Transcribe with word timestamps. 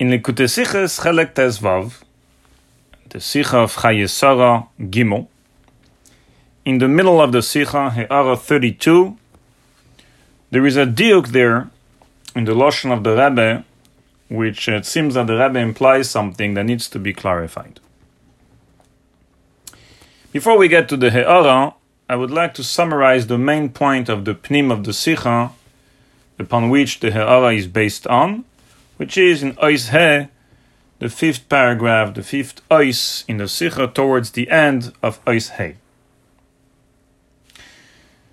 In 0.00 0.10
Likutei 0.10 0.46
Sichos 0.46 1.00
Chelek 1.00 1.34
Tezvav, 1.34 2.02
the 3.08 3.18
Sicha 3.18 3.54
of 3.54 3.74
Chayei 3.74 4.08
Sarah 4.08 4.68
Gimel, 4.80 5.26
in 6.64 6.78
the 6.78 6.86
middle 6.86 7.20
of 7.20 7.32
the 7.32 7.40
Sicha, 7.40 7.92
He'ara 7.92 8.36
32, 8.36 9.16
there 10.52 10.64
is 10.64 10.76
a 10.76 10.86
diuk 10.86 11.28
there 11.32 11.68
in 12.36 12.44
the 12.44 12.52
Lashon 12.52 12.92
of 12.92 13.02
the 13.02 13.16
Rebbe, 13.16 13.64
which 14.28 14.68
uh, 14.68 14.76
it 14.76 14.86
seems 14.86 15.14
that 15.14 15.26
the 15.26 15.36
Rebbe 15.36 15.58
implies 15.58 16.08
something 16.08 16.54
that 16.54 16.66
needs 16.66 16.88
to 16.90 17.00
be 17.00 17.12
clarified. 17.12 17.80
Before 20.30 20.56
we 20.56 20.68
get 20.68 20.88
to 20.90 20.96
the 20.96 21.10
He'ara, 21.10 21.74
I 22.08 22.14
would 22.14 22.30
like 22.30 22.54
to 22.54 22.62
summarize 22.62 23.26
the 23.26 23.36
main 23.36 23.70
point 23.70 24.08
of 24.08 24.24
the 24.24 24.36
Pnim 24.36 24.70
of 24.70 24.84
the 24.84 24.92
Sicha 24.92 25.50
upon 26.38 26.70
which 26.70 27.00
the 27.00 27.10
He'ara 27.10 27.52
is 27.52 27.66
based 27.66 28.06
on, 28.06 28.44
which 28.98 29.16
is 29.16 29.42
in 29.42 29.54
Ois 29.54 29.90
He, 29.90 30.28
the 30.98 31.08
fifth 31.08 31.48
paragraph, 31.48 32.14
the 32.14 32.22
fifth 32.22 32.60
Ois 32.68 33.24
in 33.26 33.38
the 33.38 33.48
Sikha 33.48 33.86
towards 33.86 34.32
the 34.32 34.50
end 34.50 34.92
of 35.02 35.24
Ois 35.24 35.56
He. 35.56 35.76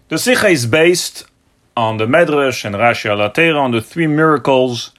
The 0.09 0.17
Sikha 0.17 0.49
is 0.49 0.65
based 0.65 1.25
on 1.77 1.97
the 1.97 2.05
Medrash 2.05 2.65
and 2.65 2.75
Rashi 2.75 3.09
Alatera 3.09 3.59
on 3.59 3.71
the 3.71 3.81
three 3.81 4.07
miracles 4.07 4.91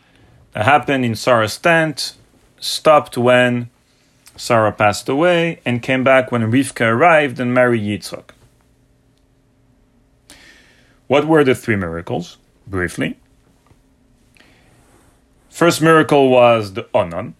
that 0.52 0.64
happened 0.64 1.04
in 1.04 1.14
Sarah's 1.14 1.58
tent, 1.58 2.14
stopped 2.60 3.18
when 3.18 3.68
Sarah 4.36 4.72
passed 4.72 5.08
away, 5.08 5.60
and 5.64 5.82
came 5.82 6.04
back 6.04 6.30
when 6.30 6.42
Rivka 6.42 6.86
arrived 6.86 7.40
and 7.40 7.52
married 7.52 7.82
Yitzchak. 7.82 8.30
What 11.06 11.26
were 11.26 11.44
the 11.44 11.54
three 11.54 11.76
miracles? 11.76 12.36
Briefly. 12.66 13.16
First 15.56 15.80
miracle 15.80 16.28
was 16.28 16.74
the 16.74 16.86
Anan, 16.94 17.34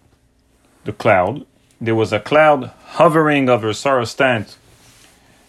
the 0.85 0.91
cloud. 0.91 1.45
There 1.79 1.93
was 1.93 2.11
a 2.11 2.19
cloud 2.19 2.71
hovering 2.97 3.47
over 3.47 3.71
Sarah's 3.73 4.15
tent. 4.15 4.57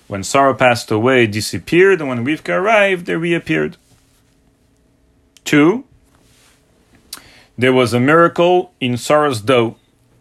When 0.06 0.22
Sarah 0.22 0.54
passed 0.54 0.90
away, 0.90 1.24
it 1.24 1.32
disappeared, 1.32 2.00
and 2.00 2.10
when 2.10 2.26
Rivka 2.26 2.50
arrived, 2.50 3.06
they 3.06 3.16
reappeared. 3.16 3.78
Two, 5.46 5.86
there 7.56 7.72
was 7.72 7.94
a 7.94 8.00
miracle 8.00 8.74
in 8.80 8.98
Sarah's 8.98 9.40
dough, 9.40 9.76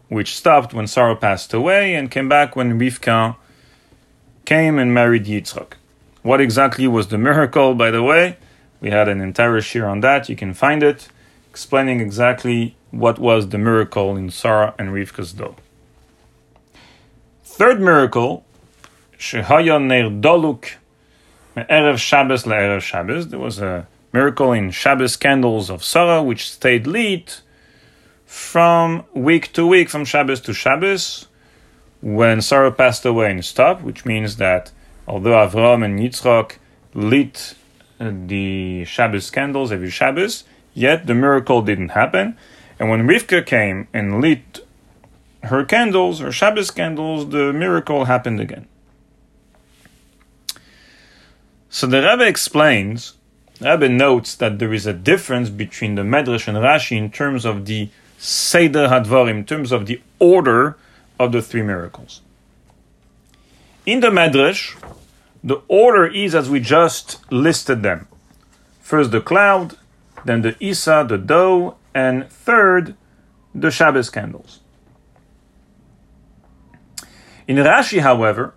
which 0.08 0.34
stopped 0.34 0.74
when 0.74 0.88
Sarah 0.88 1.18
passed 1.18 1.54
away 1.54 1.96
and 1.96 2.10
came 2.10 2.30
back 2.30 2.56
when 2.56 2.80
Rivka 2.80 3.36
came 4.46 4.80
and 4.80 4.94
married 4.94 5.26
Yitzchak. 5.26 5.74
What 6.22 6.40
exactly 6.40 6.88
was 6.88 7.10
the 7.10 7.18
miracle, 7.18 7.76
by 7.76 7.92
the 7.92 8.04
way? 8.04 8.38
We 8.80 8.90
had 8.90 9.10
an 9.10 9.20
entire 9.20 9.60
shiur 9.60 9.92
on 9.92 10.00
that. 10.00 10.30
You 10.30 10.38
can 10.38 10.54
find 10.54 10.82
it 10.82 11.10
explaining 11.58 12.00
exactly 12.00 12.76
what 12.92 13.18
was 13.18 13.50
the 13.50 13.58
miracle 13.58 14.16
in 14.16 14.30
Sarah 14.30 14.76
and 14.78 14.90
Rivka's 14.90 15.34
dough. 15.34 15.56
Third 17.44 17.82
miracle, 17.82 18.46
Shehaya 19.18 19.84
Ner 19.84 20.12
Doluk 20.22 20.76
Erev 21.56 21.98
Shabbos 21.98 22.44
LeErev 22.44 22.82
Shabbos. 22.82 23.30
There 23.30 23.40
was 23.40 23.58
a 23.58 23.88
miracle 24.14 24.54
in 24.54 24.70
Shabbos 24.70 25.16
candles 25.16 25.72
of 25.72 25.84
Sarah 25.84 26.22
which 26.22 26.48
stayed 26.48 26.86
lit 26.86 27.42
from 28.28 29.04
week 29.16 29.52
to 29.54 29.66
week, 29.66 29.90
from 29.90 30.06
Shabbos 30.06 30.40
to 30.42 30.54
Shabbos. 30.54 31.26
When 32.02 32.40
Sarah 32.40 32.72
passed 32.72 33.04
away 33.04 33.32
and 33.32 33.44
stopped, 33.44 33.82
which 33.82 34.06
means 34.06 34.36
that 34.36 34.72
although 35.08 35.32
Avram 35.32 35.84
and 35.84 35.98
Yitzchak 35.98 36.58
lit 36.94 37.56
uh, 38.00 38.12
the 38.28 38.86
Shabbos 38.86 39.32
candles 39.32 39.72
every 39.72 39.90
Shabbos, 39.90 40.44
Yet 40.78 41.08
the 41.08 41.16
miracle 41.16 41.64
didn't 41.64 41.90
happen. 41.90 42.38
And 42.78 42.88
when 42.88 43.08
Rivka 43.08 43.44
came 43.44 43.88
and 43.94 44.22
lit 44.22 44.64
her 45.42 45.66
candles, 45.66 46.20
her 46.20 46.32
Shabbos 46.32 46.70
candles, 46.70 47.30
the 47.30 47.52
miracle 47.52 48.06
happened 48.06 48.40
again. 48.40 48.68
So 51.72 51.88
the 51.88 52.04
Rebbe 52.04 52.28
explains, 52.28 53.14
the 53.58 53.72
Rebbe 53.72 53.90
notes 53.90 54.36
that 54.36 54.60
there 54.60 54.72
is 54.72 54.86
a 54.86 54.94
difference 54.94 55.50
between 55.50 55.96
the 55.96 56.04
Medrash 56.04 56.48
and 56.48 56.58
Rashi 56.58 56.96
in 56.96 57.10
terms 57.10 57.44
of 57.44 57.66
the 57.66 57.90
Seder 58.20 58.88
Hadvarim, 58.88 59.38
in 59.40 59.46
terms 59.46 59.72
of 59.72 59.88
the 59.88 60.00
order 60.20 60.78
of 61.20 61.32
the 61.32 61.42
three 61.42 61.64
miracles. 61.64 62.22
In 63.88 64.02
the 64.02 64.12
Medrash, 64.12 64.78
the 65.44 65.60
order 65.68 66.06
is 66.06 66.36
as 66.36 66.52
we 66.52 66.60
just 66.60 67.20
listed 67.32 67.82
them. 67.82 68.08
First 68.80 69.10
the 69.10 69.22
cloud, 69.22 69.76
then 70.28 70.42
the 70.42 70.56
Isa, 70.60 71.06
the 71.08 71.18
dough, 71.18 71.78
and 71.94 72.30
third, 72.30 72.96
the 73.56 73.72
Shabbos 73.72 74.10
candles. 74.10 74.60
In 77.48 77.56
Rashi, 77.58 78.02
however, 78.02 78.54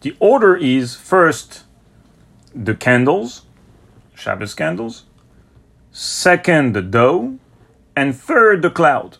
the 0.00 0.16
order 0.18 0.56
is 0.56 0.94
first 0.94 1.64
the 2.54 2.74
candles, 2.74 3.42
Shabbos 4.14 4.54
candles, 4.54 5.04
second 5.92 6.74
the 6.74 6.82
dough, 6.82 7.38
and 7.94 8.16
third 8.16 8.62
the 8.62 8.70
cloud. 8.70 9.18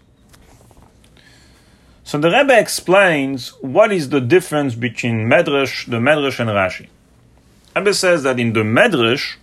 So 2.04 2.18
the 2.18 2.30
Rebbe 2.30 2.58
explains 2.58 3.48
what 3.60 3.92
is 3.92 4.10
the 4.10 4.20
difference 4.20 4.74
between 4.74 5.28
Medrash, 5.28 5.90
the 5.90 5.98
Medrash, 5.98 6.38
and 6.38 6.50
Rashi. 6.50 6.88
Rebbe 7.74 7.92
says 7.92 8.22
that 8.22 8.38
in 8.38 8.52
the 8.52 8.60
Medrash, 8.60 9.36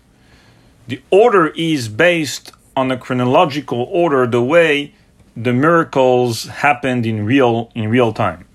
the 0.87 1.01
order 1.09 1.47
is 1.47 1.87
based 1.87 2.51
on 2.75 2.91
a 2.91 2.97
chronological 2.97 3.83
order, 3.89 4.27
the 4.27 4.43
way 4.43 4.93
the 5.35 5.53
miracles 5.53 6.45
happened 6.45 7.05
in 7.05 7.25
real 7.25 7.71
in 7.73 7.89
real 7.89 8.13
time. 8.13 8.45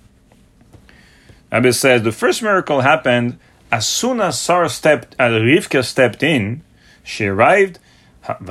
Abbe 1.50 1.72
says 1.72 2.02
the 2.02 2.12
first 2.12 2.42
miracle 2.42 2.82
happened 2.82 3.38
as 3.70 3.86
soon 3.86 4.20
as 4.20 4.38
Sarah 4.40 4.68
stepped, 4.68 5.14
as 5.18 5.32
Rivka 5.32 5.84
stepped 5.84 6.22
in, 6.22 6.62
she 7.02 7.26
arrived. 7.26 7.78
She 8.22 8.44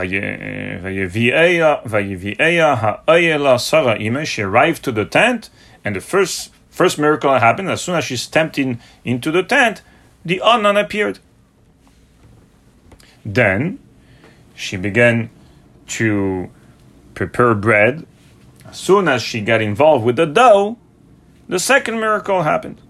arrived 4.41 4.83
to 4.83 4.91
the 4.91 5.05
tent, 5.09 5.49
and 5.85 5.95
the 5.95 6.01
first 6.01 6.51
first 6.69 6.99
miracle 6.99 7.33
happened 7.37 7.69
as 7.69 7.81
soon 7.81 7.95
as 7.95 8.03
she 8.05 8.17
stepped 8.17 8.57
in 8.57 8.79
into 9.03 9.31
the 9.31 9.43
tent. 9.43 9.81
The 10.25 10.41
Anan 10.41 10.77
appeared. 10.77 11.19
Then 13.27 13.79
she 14.55 14.77
began 14.77 15.29
to 15.87 16.49
prepare 17.13 17.53
bread. 17.53 18.07
As 18.65 18.77
soon 18.77 19.09
as 19.09 19.21
she 19.21 19.41
got 19.41 19.61
involved 19.61 20.05
with 20.05 20.15
the 20.15 20.25
dough, 20.25 20.77
the 21.49 21.59
second 21.59 21.99
miracle 21.99 22.43
happened. 22.43 22.81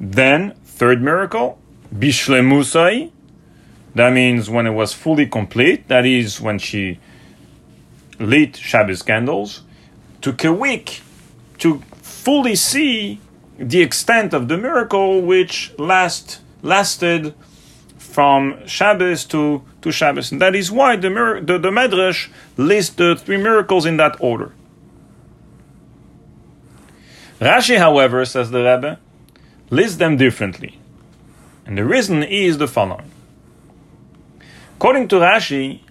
Then, 0.00 0.54
third 0.64 1.00
miracle, 1.00 1.58
Bishlemusai. 1.94 3.12
That 3.94 4.12
means 4.12 4.50
when 4.50 4.66
it 4.66 4.72
was 4.72 4.92
fully 4.92 5.26
complete, 5.26 5.88
that 5.88 6.04
is 6.04 6.40
when 6.40 6.58
she 6.58 6.98
lit 8.18 8.56
Shabbos 8.56 9.02
candles, 9.02 9.62
took 10.20 10.44
a 10.44 10.52
week 10.52 11.02
to 11.58 11.82
fully 12.02 12.56
see 12.56 13.20
the 13.58 13.80
extent 13.80 14.34
of 14.34 14.48
the 14.48 14.56
miracle 14.56 15.20
which 15.20 15.72
last 15.78 16.40
lasted 16.62 17.34
from 18.18 18.66
Shabbos 18.66 19.24
to, 19.26 19.62
to 19.80 19.92
Shabbos. 19.92 20.32
And 20.32 20.40
that 20.40 20.56
is 20.56 20.72
why 20.72 20.96
the, 20.96 21.08
the, 21.40 21.56
the 21.56 21.70
Medrash 21.70 22.30
lists 22.56 22.96
the 22.96 23.14
three 23.14 23.36
miracles 23.36 23.86
in 23.86 23.96
that 23.98 24.16
order. 24.18 24.52
Rashi, 27.40 27.78
however, 27.78 28.24
says 28.24 28.50
the 28.50 28.58
Rebbe, 28.58 28.98
lists 29.70 29.98
them 29.98 30.16
differently. 30.16 30.80
And 31.64 31.78
the 31.78 31.84
reason 31.84 32.24
is 32.24 32.58
the 32.58 32.66
following. 32.66 33.08
According 34.78 35.06
to 35.10 35.20
Rashi, 35.20 35.82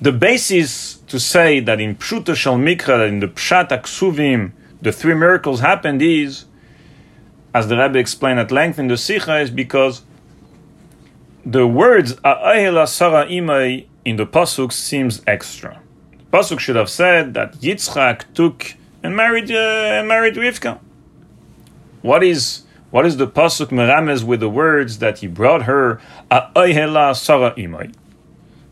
the 0.00 0.12
basis 0.12 0.94
to 1.08 1.20
say 1.20 1.60
that 1.60 1.82
in 1.82 1.96
Pshuta 1.96 2.34
Shal 2.34 2.56
Mikra, 2.56 3.06
in 3.06 3.20
the 3.20 3.28
Pshat 3.28 3.68
Aksuvim, 3.68 4.52
the 4.80 4.90
three 4.90 5.12
miracles 5.12 5.60
happened 5.60 6.00
is, 6.00 6.46
as 7.52 7.68
the 7.68 7.76
Rebbe 7.76 7.98
explained 7.98 8.40
at 8.40 8.50
length 8.50 8.78
in 8.78 8.88
the 8.88 8.96
Sikha, 8.96 9.40
is 9.40 9.50
because 9.50 10.00
the 11.44 11.66
words 11.66 12.14
A'ahela 12.16 12.86
Sarah 12.86 13.26
Imai 13.26 13.86
in 14.04 14.16
the 14.16 14.26
Pasuk 14.26 14.72
seems 14.72 15.22
extra. 15.26 15.80
Pasuk 16.32 16.58
should 16.58 16.76
have 16.76 16.90
said 16.90 17.34
that 17.34 17.54
Yitzchak 17.54 18.32
took 18.34 18.74
and 19.02 19.16
married 19.16 19.50
uh, 19.50 20.04
married 20.06 20.34
Rivka. 20.34 20.78
What 22.02 22.22
is 22.22 22.64
what 22.90 23.06
is 23.06 23.16
the 23.16 23.26
Pasuk 23.26 23.70
merames 23.70 24.24
with 24.24 24.40
the 24.40 24.50
words 24.50 24.98
that 24.98 25.18
he 25.18 25.26
brought 25.26 25.62
her 25.62 26.00
A'ahela 26.30 27.16
Sarah 27.16 27.52
Imai? 27.56 27.94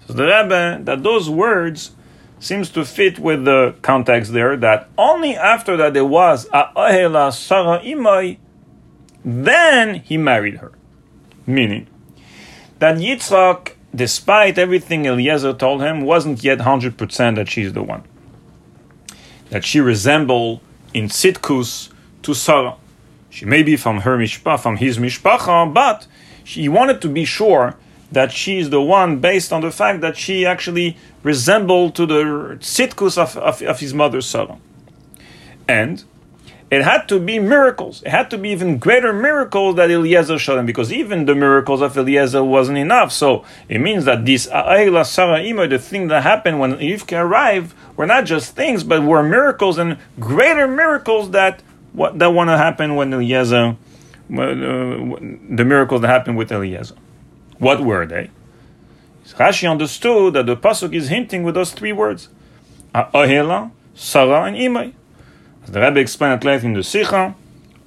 So 0.06 0.12
the 0.12 0.24
Rebbe 0.24 0.80
that 0.84 1.02
those 1.02 1.30
words 1.30 1.92
seems 2.40 2.70
to 2.70 2.84
fit 2.84 3.18
with 3.18 3.44
the 3.44 3.74
context 3.82 4.32
there 4.32 4.56
that 4.56 4.88
only 4.96 5.34
after 5.34 5.76
that 5.76 5.94
there 5.94 6.04
was 6.04 6.48
A'ahela 6.50 7.32
Sarah 7.32 7.80
Imai, 7.80 8.38
then 9.24 9.96
he 9.96 10.16
married 10.16 10.58
her. 10.58 10.72
Meaning, 11.46 11.88
that 12.78 12.96
Yitzchak 12.96 13.72
despite 13.94 14.58
everything 14.58 15.06
Eliezer 15.06 15.52
told 15.52 15.82
him, 15.82 16.02
wasn't 16.02 16.44
yet 16.44 16.58
100% 16.58 17.36
that 17.36 17.48
she's 17.48 17.72
the 17.72 17.82
one. 17.82 18.04
That 19.50 19.64
she 19.64 19.80
resembled 19.80 20.60
in 20.92 21.08
Tzitkus 21.08 21.90
to 22.22 22.34
Sarah. 22.34 22.76
She 23.30 23.44
may 23.44 23.62
be 23.62 23.76
from 23.76 24.00
her 24.00 24.18
mishpah, 24.18 24.60
from 24.60 24.76
his 24.76 24.98
mishpacha, 24.98 25.72
but 25.72 26.06
he 26.42 26.68
wanted 26.68 27.00
to 27.02 27.08
be 27.08 27.24
sure 27.24 27.76
that 28.10 28.32
she's 28.32 28.70
the 28.70 28.80
one 28.80 29.20
based 29.20 29.52
on 29.52 29.60
the 29.60 29.70
fact 29.70 30.00
that 30.00 30.16
she 30.16 30.46
actually 30.46 30.96
resembled 31.22 31.94
to 31.94 32.06
the 32.06 32.24
Tzitkus 32.60 33.18
of, 33.18 33.36
of, 33.36 33.62
of 33.62 33.80
his 33.80 33.92
mother 33.92 34.20
Sarah. 34.20 34.58
And 35.66 36.04
it 36.70 36.82
had 36.82 37.08
to 37.08 37.18
be 37.18 37.38
miracles. 37.38 38.02
It 38.02 38.10
had 38.10 38.28
to 38.30 38.38
be 38.38 38.50
even 38.50 38.78
greater 38.78 39.12
miracles 39.12 39.76
that 39.76 39.90
Eliezer 39.90 40.38
showed 40.38 40.58
him, 40.58 40.66
because 40.66 40.92
even 40.92 41.24
the 41.24 41.34
miracles 41.34 41.80
of 41.80 41.96
Eliezer 41.96 42.44
wasn't 42.44 42.78
enough. 42.78 43.10
So 43.10 43.44
it 43.68 43.78
means 43.78 44.04
that 44.04 44.26
this 44.26 44.48
Aila 44.48 45.04
Sarah 45.04 45.42
Imo, 45.42 45.66
the 45.66 45.78
thing 45.78 46.08
that 46.08 46.22
happened 46.22 46.60
when 46.60 46.74
Rivka 46.74 47.18
arrived, 47.22 47.74
were 47.96 48.06
not 48.06 48.26
just 48.26 48.54
things, 48.54 48.84
but 48.84 49.02
were 49.02 49.22
miracles 49.22 49.78
and 49.78 49.96
greater 50.20 50.68
miracles 50.68 51.30
that 51.30 51.62
what 51.92 52.18
that 52.18 52.34
want 52.34 52.50
to 52.50 52.58
happen 52.58 52.96
when 52.96 53.14
Eliezer, 53.14 53.56
uh, 53.66 53.76
the 54.30 55.64
miracles 55.66 56.02
that 56.02 56.08
happened 56.08 56.36
with 56.36 56.52
Eliezer. 56.52 56.96
What 57.58 57.80
were 57.80 58.04
they? 58.04 58.30
Rashi 59.38 59.70
understood 59.70 60.34
that 60.34 60.46
the 60.46 60.56
pasuk 60.56 60.94
is 60.94 61.08
hinting 61.08 61.44
with 61.44 61.54
those 61.54 61.72
three 61.72 61.92
words: 61.92 62.28
Ahela, 62.94 63.70
Sarah, 63.94 64.44
and 64.44 64.56
Imai. 64.56 64.92
As 65.64 65.70
the 65.70 65.80
Rebbe 65.80 66.00
explained 66.00 66.34
at 66.34 66.44
length 66.44 66.64
in 66.64 66.72
the 66.74 66.82
Sikha, 66.82 67.34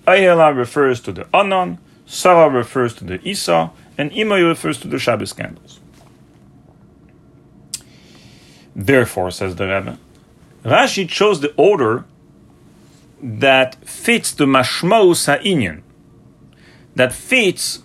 Ayela 0.07 0.55
refers 0.55 0.99
to 1.01 1.11
the 1.11 1.27
Anan, 1.33 1.77
Sarah 2.05 2.49
refers 2.49 2.93
to 2.95 3.03
the 3.03 3.25
Isa, 3.27 3.71
and 3.97 4.11
Imai 4.11 4.47
refers 4.47 4.79
to 4.79 4.87
the 4.87 4.99
Shabbos 4.99 5.33
candles. 5.33 5.79
Therefore, 8.75 9.31
says 9.31 9.55
the 9.55 9.65
Rebbe, 9.65 9.97
Rashi 10.63 11.07
chose 11.07 11.41
the 11.41 11.53
order 11.55 12.05
that 13.21 13.75
fits 13.87 14.31
the 14.31 14.45
mashmaus 14.45 15.25
ha'inyan, 15.27 15.81
that 16.95 17.13
fits 17.13 17.79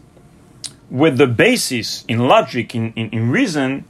with 0.90 1.18
the 1.18 1.26
basis 1.26 2.04
in 2.06 2.28
logic, 2.28 2.74
in, 2.74 2.92
in, 2.94 3.10
in 3.10 3.30
reason, 3.30 3.84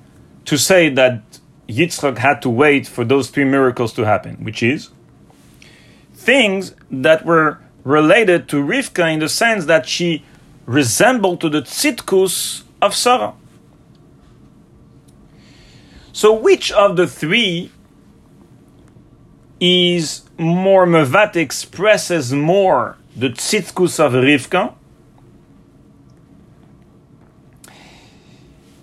to 0.45 0.57
say 0.57 0.89
that 0.89 1.23
Yitzchak 1.69 2.19
had 2.19 2.41
to 2.43 2.49
wait 2.49 2.87
for 2.87 3.05
those 3.05 3.31
three 3.31 3.45
miracles 3.45 3.93
to 3.95 4.05
happen, 4.05 4.37
which 4.43 4.63
is 4.63 4.91
things 6.26 6.75
that 6.90 7.25
were 7.25 7.58
related 7.84 8.49
to 8.49 8.56
Rivka 8.56 9.12
in 9.14 9.20
the 9.20 9.28
sense 9.28 9.64
that 9.67 9.88
she 9.88 10.25
resembled 10.67 11.40
to 11.40 11.49
the 11.49 11.62
tzitkus 11.62 12.64
of 12.82 12.94
Sarah. 12.94 13.34
So, 16.12 16.34
which 16.34 16.73
of 16.73 16.96
the 16.96 17.06
three 17.06 17.70
is 19.61 20.23
more 20.37 20.84
mevat 20.87 21.37
expresses 21.37 22.32
more 22.32 22.96
the 23.14 23.31
tzitkus 23.31 24.00
of 24.00 24.12
Rivka? 24.12 24.75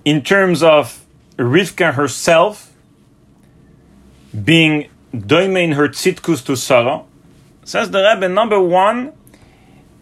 In 0.05 0.21
terms 0.21 0.63
of 0.63 1.05
Rivka 1.37 1.93
herself 1.93 2.71
being 4.31 4.89
doimein 5.13 5.73
her 5.73 5.89
tzitkus 5.89 6.45
to 6.45 6.55
Sarah, 6.55 7.03
Says 7.63 7.91
the 7.91 8.03
Rebbe, 8.03 8.27
number 8.27 8.59
one, 8.59 9.13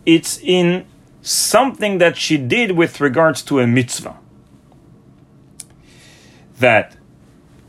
it's 0.05 0.39
in 0.39 0.85
something 1.21 1.99
that 1.99 2.17
she 2.17 2.37
did 2.37 2.71
with 2.71 2.99
regards 2.99 3.41
to 3.43 3.59
a 3.59 3.67
mitzvah. 3.67 4.17
That 6.59 6.95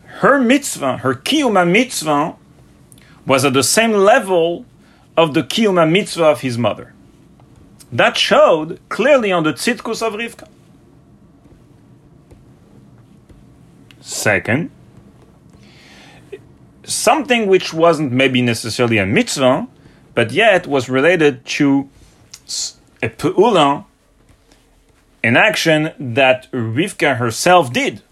her 0.04 0.40
mitzvah, 0.40 0.98
her 0.98 1.14
kiyuma 1.14 1.70
mitzvah, 1.70 2.36
was 3.26 3.44
at 3.44 3.52
the 3.52 3.62
same 3.62 3.92
level 3.92 4.64
of 5.16 5.34
the 5.34 5.42
kiyuma 5.42 5.90
mitzvah 5.90 6.24
of 6.24 6.40
his 6.40 6.56
mother. 6.56 6.94
That 7.90 8.16
showed 8.16 8.80
clearly 8.88 9.30
on 9.30 9.42
the 9.44 9.52
tzitkus 9.52 10.00
of 10.00 10.14
Rivka. 10.14 10.48
Second, 14.00 14.70
something 16.84 17.46
which 17.46 17.72
wasn't 17.72 18.12
maybe 18.12 18.42
necessarily 18.42 18.98
a 18.98 19.06
mitzvah, 19.06 19.68
but 20.14 20.32
yet 20.32 20.66
was 20.66 20.88
related 20.88 21.44
to 21.46 21.88
a 23.02 23.08
pe'ula, 23.08 23.84
an 25.22 25.36
action 25.36 25.92
that 25.98 26.50
Rivka 26.52 27.16
herself 27.16 27.72
did. 27.72 28.02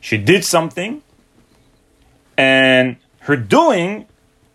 She 0.00 0.16
did 0.16 0.44
something, 0.44 1.02
and 2.36 2.96
her 3.20 3.36
doing 3.36 4.06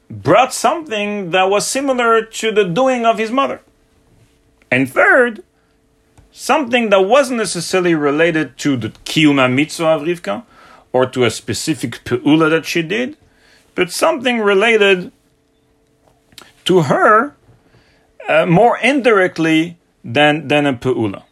brought 0.10 0.54
something 0.54 1.32
that 1.32 1.50
was 1.50 1.66
similar 1.68 2.22
to 2.22 2.52
the 2.52 2.64
doing 2.64 3.06
of 3.06 3.18
his 3.18 3.32
mother. 3.32 3.62
And 4.70 4.90
third, 4.90 5.44
something 6.32 6.90
that 6.90 7.02
wasn't 7.02 7.40
necessarily 7.40 7.96
related 7.96 8.58
to 8.60 8.78
the 8.78 8.90
kiyuma 8.90 9.54
mitzvah 9.54 9.88
of 9.88 10.02
Rivka 10.04 10.44
or 10.94 11.06
to 11.08 11.26
a 11.26 11.32
specific 11.32 12.04
pe'ula 12.04 12.50
that 12.50 12.66
she 12.66 12.82
did, 12.82 13.18
but 13.76 13.92
something 13.92 14.40
related 14.40 15.12
to 16.66 16.82
her 16.84 17.36
uh, 18.28 18.46
more 18.46 18.78
indirectly 18.78 19.78
than, 20.04 20.48
than 20.48 20.66
a 20.66 20.74
pe'ula. 20.74 21.24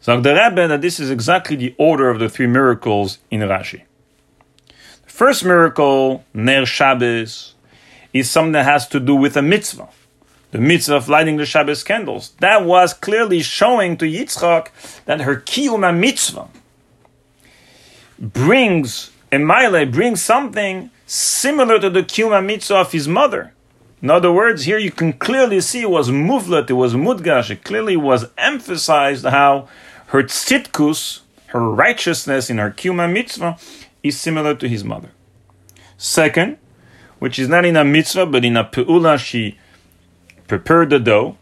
So 0.00 0.20
the 0.20 0.34
Rebbe 0.34 0.68
that 0.68 0.82
this 0.82 1.00
is 1.00 1.10
exactly 1.10 1.56
the 1.56 1.74
order 1.78 2.10
of 2.10 2.20
the 2.20 2.28
three 2.28 2.46
miracles 2.46 3.18
in 3.30 3.40
Rashi. 3.40 3.82
The 5.04 5.10
first 5.10 5.44
miracle, 5.44 6.24
Ner 6.32 6.64
Shabbos, 6.64 7.54
is 8.12 8.30
something 8.30 8.52
that 8.52 8.64
has 8.64 8.86
to 8.88 9.00
do 9.00 9.16
with 9.16 9.36
a 9.36 9.42
mitzvah. 9.42 9.88
The 10.52 10.60
mitzvah 10.60 10.96
of 10.96 11.08
lighting 11.08 11.38
the 11.38 11.44
Shabbos 11.44 11.82
candles. 11.82 12.30
That 12.38 12.64
was 12.64 12.94
clearly 12.94 13.42
showing 13.42 13.96
to 13.96 14.04
Yitzchak 14.04 14.68
that 15.06 15.22
her 15.22 15.40
kiyuma 15.40 15.96
mitzvah 15.96 16.48
brings, 18.18 19.10
Emaile 19.32 19.90
brings 19.90 20.22
something 20.22 20.90
similar 21.06 21.78
to 21.78 21.88
the 21.88 22.02
Kiyuma 22.02 22.44
Mitzvah 22.44 22.76
of 22.76 22.92
his 22.92 23.08
mother. 23.08 23.52
In 24.02 24.10
other 24.10 24.30
words, 24.30 24.64
here 24.64 24.78
you 24.78 24.90
can 24.90 25.14
clearly 25.14 25.60
see 25.60 25.82
it 25.82 25.90
was 25.90 26.10
muvlat, 26.10 26.68
it 26.68 26.74
was 26.74 26.94
mudgash, 26.94 27.50
it 27.50 27.64
clearly 27.64 27.96
was 27.96 28.26
emphasized 28.36 29.24
how 29.24 29.68
her 30.08 30.22
tzitkus, 30.22 31.20
her 31.46 31.60
righteousness 31.60 32.50
in 32.50 32.58
her 32.58 32.70
Kiyuma 32.70 33.10
Mitzvah, 33.10 33.56
is 34.02 34.18
similar 34.20 34.54
to 34.54 34.68
his 34.68 34.84
mother. 34.84 35.10
Second, 35.96 36.58
which 37.18 37.38
is 37.38 37.48
not 37.48 37.64
in 37.64 37.76
a 37.76 37.84
mitzvah 37.84 38.26
but 38.26 38.44
in 38.44 38.56
a 38.56 38.64
pe'ula, 38.64 39.18
she 39.18 39.58
prepared 40.46 40.90
the 40.90 40.98
dough, 40.98 41.36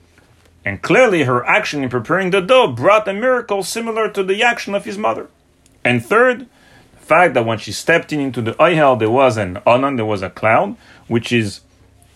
and 0.64 0.80
clearly 0.80 1.24
her 1.24 1.44
action 1.44 1.82
in 1.82 1.90
preparing 1.90 2.30
the 2.30 2.40
dough 2.40 2.68
brought 2.68 3.08
a 3.08 3.12
miracle 3.12 3.62
similar 3.62 4.08
to 4.08 4.22
the 4.22 4.42
action 4.42 4.74
of 4.74 4.84
his 4.84 4.96
mother. 4.96 5.28
And 5.84 6.04
third, 6.04 6.46
fact 7.04 7.34
that 7.34 7.44
when 7.46 7.58
she 7.58 7.72
stepped 7.72 8.12
in 8.12 8.20
into 8.20 8.42
the 8.42 8.52
Oihel, 8.54 8.98
there 8.98 9.10
was 9.10 9.36
an 9.36 9.58
Anan, 9.66 9.96
there 9.96 10.04
was 10.04 10.22
a 10.22 10.30
cloud, 10.30 10.76
which 11.08 11.32
is 11.32 11.60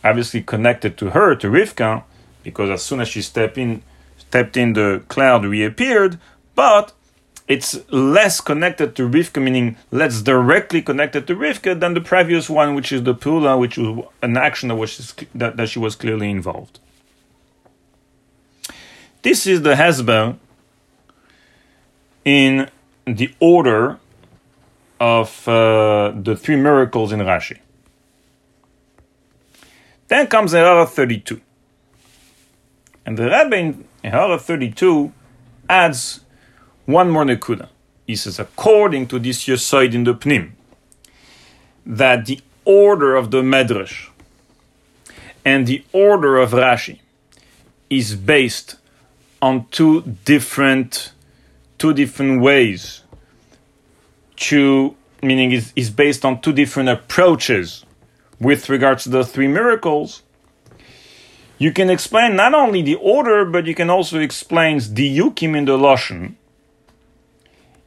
obviously 0.03 0.43
connected 0.43 0.97
to 0.99 1.11
her, 1.11 1.35
to 1.37 1.49
Rivka, 1.49 2.05
because 2.43 2.71
as 2.71 2.83
soon 2.83 3.01
as 3.01 3.09
she 3.09 3.23
stepped 3.23 3.59
in, 3.59 3.83
stepped 4.17 4.57
in, 4.57 4.73
the 4.73 5.03
cloud 5.09 5.45
reappeared, 5.45 6.19
but 6.55 6.93
it's 7.47 7.79
less 7.91 8.41
connected 8.41 8.95
to 8.97 9.09
Rivka, 9.09 9.43
meaning 9.43 9.77
less 9.91 10.23
directly 10.23 10.83
connected 10.83 11.27
to 11.27 11.35
Rivka 11.35 11.79
than 11.79 11.95
the 11.95 12.01
previous 12.01 12.51
one, 12.51 12.75
which 12.75 12.93
is 12.93 13.03
the 13.03 13.15
Pula, 13.15 13.59
which 13.59 13.79
was 13.79 14.05
an 14.23 14.37
action 14.37 14.69
that, 14.69 14.77
was, 14.77 15.15
that, 15.35 15.57
that 15.57 15.69
she 15.71 15.79
was 15.79 15.97
clearly 15.97 16.31
involved. 16.31 16.79
This 19.23 19.47
is 19.47 19.63
the 19.63 19.75
Hezbollah 19.75 20.39
in 22.25 22.71
the 23.07 23.35
order 23.41 23.99
of 25.01 25.47
uh, 25.49 26.13
the 26.15 26.37
three 26.37 26.57
miracles 26.57 27.13
in 27.13 27.21
Rashi. 27.21 27.59
Then 30.09 30.27
comes 30.27 30.53
Ha'ara 30.53 30.87
32. 30.87 31.41
And 33.07 33.17
the 33.17 33.25
Rebbe 33.25 33.57
in 33.57 33.87
Ha'ara 34.05 34.39
32 34.39 35.13
adds 35.69 36.21
one 36.87 37.11
more 37.11 37.25
nekuda. 37.25 37.69
He 38.07 38.17
says, 38.17 38.39
according 38.39 39.09
to 39.09 39.19
this 39.19 39.45
Yosoid 39.45 39.95
in 39.95 40.05
the 40.05 40.15
Pnim, 40.15 40.53
that 41.85 42.27
the 42.27 42.41
order 42.65 43.17
of 43.17 43.31
the 43.31 43.43
Medrash 43.43 44.09
and 45.45 45.67
the 45.67 45.83
order 45.93 46.37
of 46.37 46.51
Rashi 46.51 47.01
is 47.89 48.15
based 48.15 48.77
on 49.41 49.67
two 49.71 50.03
different 50.25 51.13
two 51.79 51.95
different 51.95 52.43
ways 52.43 53.03
to 54.39 54.97
meaning 55.23 55.53
is, 55.53 55.73
is 55.75 55.91
based 55.91 56.25
on 56.25 56.41
two 56.41 56.53
different 56.53 56.89
approaches 56.89 57.85
with 58.41 58.69
regards 58.69 59.03
to 59.05 59.11
the 59.11 59.25
three 59.25 59.49
miracles. 59.49 60.23
you 61.59 61.73
can 61.73 61.91
explain 61.91 62.37
not 62.37 62.55
only 62.55 62.83
the 62.83 62.95
order, 62.95 63.45
but 63.45 63.67
you 63.67 63.75
can 63.75 63.91
also 63.91 64.21
explain 64.21 64.79
diyukim 64.79 65.57
in 65.57 65.65
the 65.65 65.77
Lashon 65.77 66.37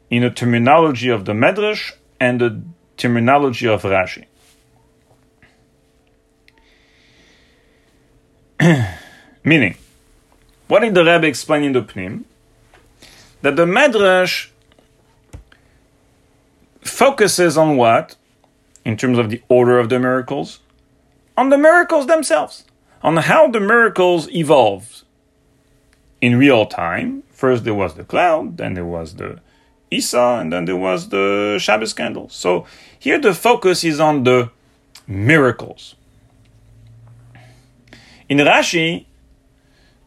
in 0.09 0.23
the 0.23 0.29
terminology 0.29 1.09
of 1.09 1.23
the 1.23 1.31
Medrash 1.31 1.93
and 2.19 2.41
the 2.41 2.61
terminology 2.97 3.65
of 3.65 3.83
Rashi. 3.83 4.25
Meaning, 9.45 9.75
what 10.67 10.81
did 10.81 10.93
the 10.93 11.05
Rebbe 11.05 11.25
explain 11.25 11.63
in 11.63 11.71
the 11.71 11.81
Pnim? 11.81 12.25
That 13.41 13.55
the 13.55 13.65
Medrash 13.65 14.50
focuses 16.81 17.57
on 17.57 17.77
what? 17.77 18.15
In 18.83 18.97
terms 18.97 19.17
of 19.17 19.29
the 19.29 19.41
order 19.47 19.79
of 19.79 19.89
the 19.89 19.99
miracles? 19.99 20.59
On 21.37 21.49
the 21.49 21.57
miracles 21.57 22.07
themselves 22.07 22.65
on 23.03 23.17
how 23.17 23.47
the 23.47 23.59
miracles 23.59 24.29
evolved 24.31 25.03
in 26.19 26.37
real 26.37 26.65
time. 26.65 27.23
First, 27.31 27.63
there 27.63 27.73
was 27.73 27.95
the 27.95 28.03
cloud, 28.03 28.57
then 28.57 28.75
there 28.75 28.85
was 28.85 29.15
the 29.15 29.39
Isa, 29.89 30.39
and 30.39 30.53
then 30.53 30.65
there 30.65 30.77
was 30.77 31.09
the 31.09 31.57
Shabbos 31.59 31.93
candle. 31.93 32.29
So 32.29 32.65
here 32.97 33.19
the 33.19 33.33
focus 33.33 33.83
is 33.83 33.99
on 33.99 34.23
the 34.23 34.51
miracles. 35.07 35.95
In 38.29 38.37
Rashi, 38.37 39.05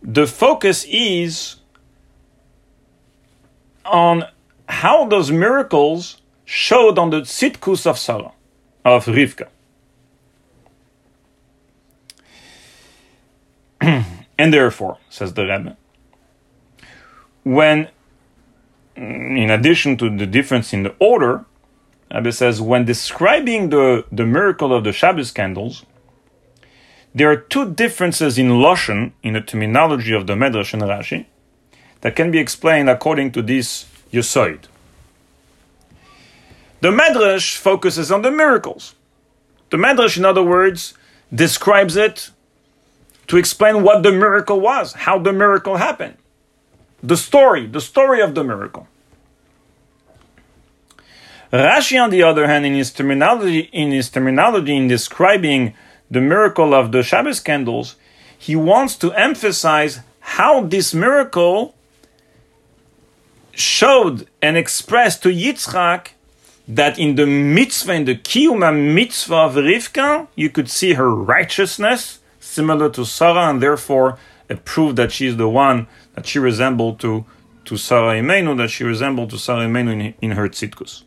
the 0.03 0.27
focus 0.27 0.87
is 0.89 1.57
on 3.85 4.25
how 4.69 5.05
those 5.07 5.31
miracles 5.31 6.23
showed 6.45 6.99
on 6.99 7.11
the 7.11 7.21
tzitkus 7.23 7.87
of 7.87 7.99
Sarah, 7.99 8.33
of 8.85 9.07
Rivka. 9.07 9.49
and 13.81 14.53
therefore, 14.53 14.99
says 15.09 15.35
the 15.35 15.45
Rebbe, 15.45 15.77
when, 17.43 17.89
in 18.97 19.51
addition 19.51 19.97
to 19.99 20.15
the 20.15 20.27
difference 20.27 20.73
in 20.73 20.83
the 20.83 20.95
order, 20.99 21.45
Rebbe 22.13 22.33
says, 22.33 22.61
when 22.61 22.85
describing 22.85 23.71
the, 23.71 24.05
the 24.11 24.27
miracle 24.27 24.75
of 24.75 24.85
the 24.85 24.93
Shabbos 24.93 25.31
candles, 25.31 25.85
there 27.15 27.31
are 27.31 27.37
two 27.37 27.73
differences 27.73 28.39
in 28.39 28.49
Loshen, 28.49 29.13
in 29.23 29.35
the 29.35 29.41
terminology 29.41 30.13
of 30.13 30.27
the 30.27 30.35
Medrash 30.35 30.73
and 30.73 30.83
Rashi, 30.83 31.27
that 32.01 32.17
can 32.17 32.31
be 32.31 32.39
explained 32.39 32.91
according 32.91 33.33
to 33.33 33.43
this 33.43 33.87
Yosoid. 34.13 34.65
The 36.85 36.91
Medrash 36.91 37.57
focuses 37.57 38.13
on 38.13 38.21
the 38.21 38.31
miracles. 38.31 38.95
The 39.71 39.79
Medrash, 39.79 40.19
in 40.19 40.27
other 40.27 40.43
words, 40.43 40.93
describes 41.35 41.97
it 41.97 42.29
to 43.27 43.39
explain 43.39 43.83
what 43.83 44.03
the 44.03 44.13
miracle 44.13 44.61
was, 44.61 44.93
how 44.93 45.19
the 45.19 45.33
miracle 45.33 45.79
happened. 45.79 46.19
The 47.03 47.17
story, 47.17 47.67
the 47.67 47.81
story 47.81 48.21
of 48.21 48.35
the 48.35 48.45
miracle. 48.45 48.87
Rashi, 51.51 51.99
on 51.99 52.11
the 52.11 52.23
other 52.23 52.47
hand, 52.47 52.67
in 52.67 52.75
his 52.75 52.93
terminology, 52.93 53.61
in 53.73 53.91
his 53.91 54.11
terminology 54.11 54.77
in 54.77 54.87
describing 54.87 55.73
the 56.11 56.21
miracle 56.21 56.75
of 56.75 56.93
the 56.93 57.03
Shabbos 57.03 57.41
candles, 57.41 57.97
he 58.37 58.55
wants 58.55 58.95
to 58.97 59.11
emphasize 59.13 60.01
how 60.21 60.61
this 60.65 60.93
miracle 60.93 61.75
showed 63.53 64.29
and 64.43 64.59
expressed 64.59 65.23
to 65.23 65.31
Yitzchak 65.31 66.09
that 66.67 66.99
in 66.99 67.17
the 67.17 67.27
mitzvah, 67.27 67.93
in 67.93 68.05
the 68.05 68.17
kiyuma 68.17 68.95
mitzvah 68.95 69.35
of 69.35 69.55
Rivka, 69.55 70.29
you 70.35 70.49
could 70.49 70.71
see 70.71 70.95
her 70.95 71.11
righteousness, 71.11 72.21
similar 72.41 72.89
to 72.91 73.05
Sarah, 73.05 73.51
and 73.51 73.63
therefore 73.63 74.19
it 74.49 74.65
proved 74.65 74.97
that 74.97 75.13
she 75.13 75.27
is 75.27 75.37
the 75.37 75.49
one 75.49 75.87
that 76.15 76.27
she 76.27 76.39
resembled 76.39 77.01
to 77.01 77.25
to 77.67 77.79
Sarah 77.79 78.21
Imenu, 78.21 78.57
that 78.59 78.69
she 78.69 78.85
resembled 78.85 79.31
to 79.31 79.39
Sarah 79.39 79.67
Imenu 79.67 79.93
in, 79.93 80.15
in 80.21 80.31
her 80.33 80.49
tzitkus. 80.49 81.03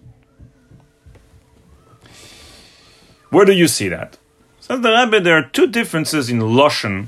Where 3.29 3.45
do 3.45 3.51
you 3.51 3.67
see 3.67 3.89
that? 3.89 4.17
Says 4.59 4.81
the 4.81 4.91
Rebbe, 4.91 5.19
there 5.19 5.37
are 5.37 5.43
two 5.43 5.67
differences 5.67 6.29
in 6.29 6.39
Loshen 6.39 7.07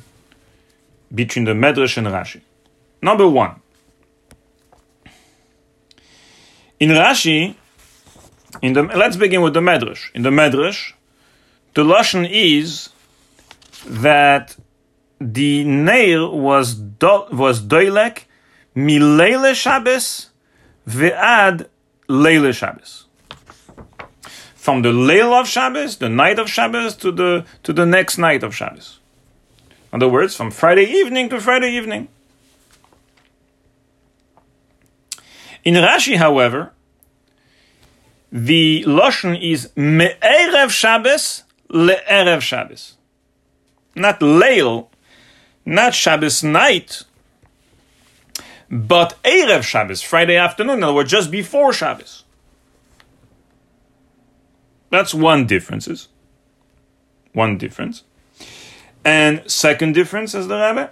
between 1.14 1.46
the 1.46 1.54
Medrash 1.54 1.98
and 1.98 2.08
Rashi. 2.08 2.42
Number 3.02 3.28
one, 3.28 3.62
in 6.80 6.90
Rashi, 6.90 7.56
in 8.62 8.74
the 8.74 8.84
let's 8.84 9.18
begin 9.18 9.42
with 9.42 9.54
the 9.54 9.62
Medrash. 9.62 10.12
In 10.14 10.24
the 10.24 10.30
Medrash, 10.30 10.94
the 11.74 11.84
Loshen 11.84 12.28
is 12.30 12.90
that 13.86 14.56
the 15.20 15.64
nail 15.64 16.38
was 16.38 16.76
do, 16.76 17.26
was 17.32 17.62
doilek 17.62 18.24
milele 18.76 19.54
Shabbos 19.54 20.30
ve'ad 20.88 21.68
leile 22.08 22.54
Shabbos. 22.54 23.06
From 24.56 24.82
the 24.82 24.90
leil 24.90 25.40
of 25.40 25.48
Shabbos, 25.48 25.98
the 25.98 26.10
night 26.10 26.38
of 26.38 26.50
Shabbos, 26.50 26.96
to 26.98 27.12
the 27.12 27.46
to 27.64 27.74
the 27.74 27.86
next 27.86 28.18
night 28.18 28.44
of 28.44 28.56
Shabbos. 28.56 29.00
In 29.92 29.98
other 29.98 30.10
words, 30.10 30.36
from 30.36 30.52
Friday 30.52 30.86
evening 30.86 31.30
to 31.30 31.40
Friday 31.40 31.72
evening. 31.72 32.08
In 35.64 35.74
Rashi, 35.74 36.16
however, 36.18 36.72
the 38.32 38.84
lashon 38.86 39.40
is 39.42 39.72
me'erev 39.76 40.70
Shabbos 40.70 41.44
le'erev 41.70 42.42
Shabbos 42.42 42.96
not 44.00 44.20
Leil, 44.20 44.88
not 45.66 45.94
Shabbos 45.94 46.44
night, 46.44 47.04
but 48.70 49.18
Erev 49.24 49.64
Shabbos, 49.64 50.02
Friday 50.02 50.38
afternoon, 50.38 50.78
in 50.78 50.84
other 50.84 50.94
words, 50.94 51.12
just 51.12 51.32
before 51.32 51.74
Shabbos. 51.74 52.24
That's 54.90 55.14
one 55.14 55.46
difference. 55.46 56.08
One 57.34 57.58
difference. 57.58 58.04
And 59.06 59.50
second 59.50 59.94
difference, 59.94 60.34
as 60.34 60.48
the 60.48 60.56
Rebbe, 60.56 60.92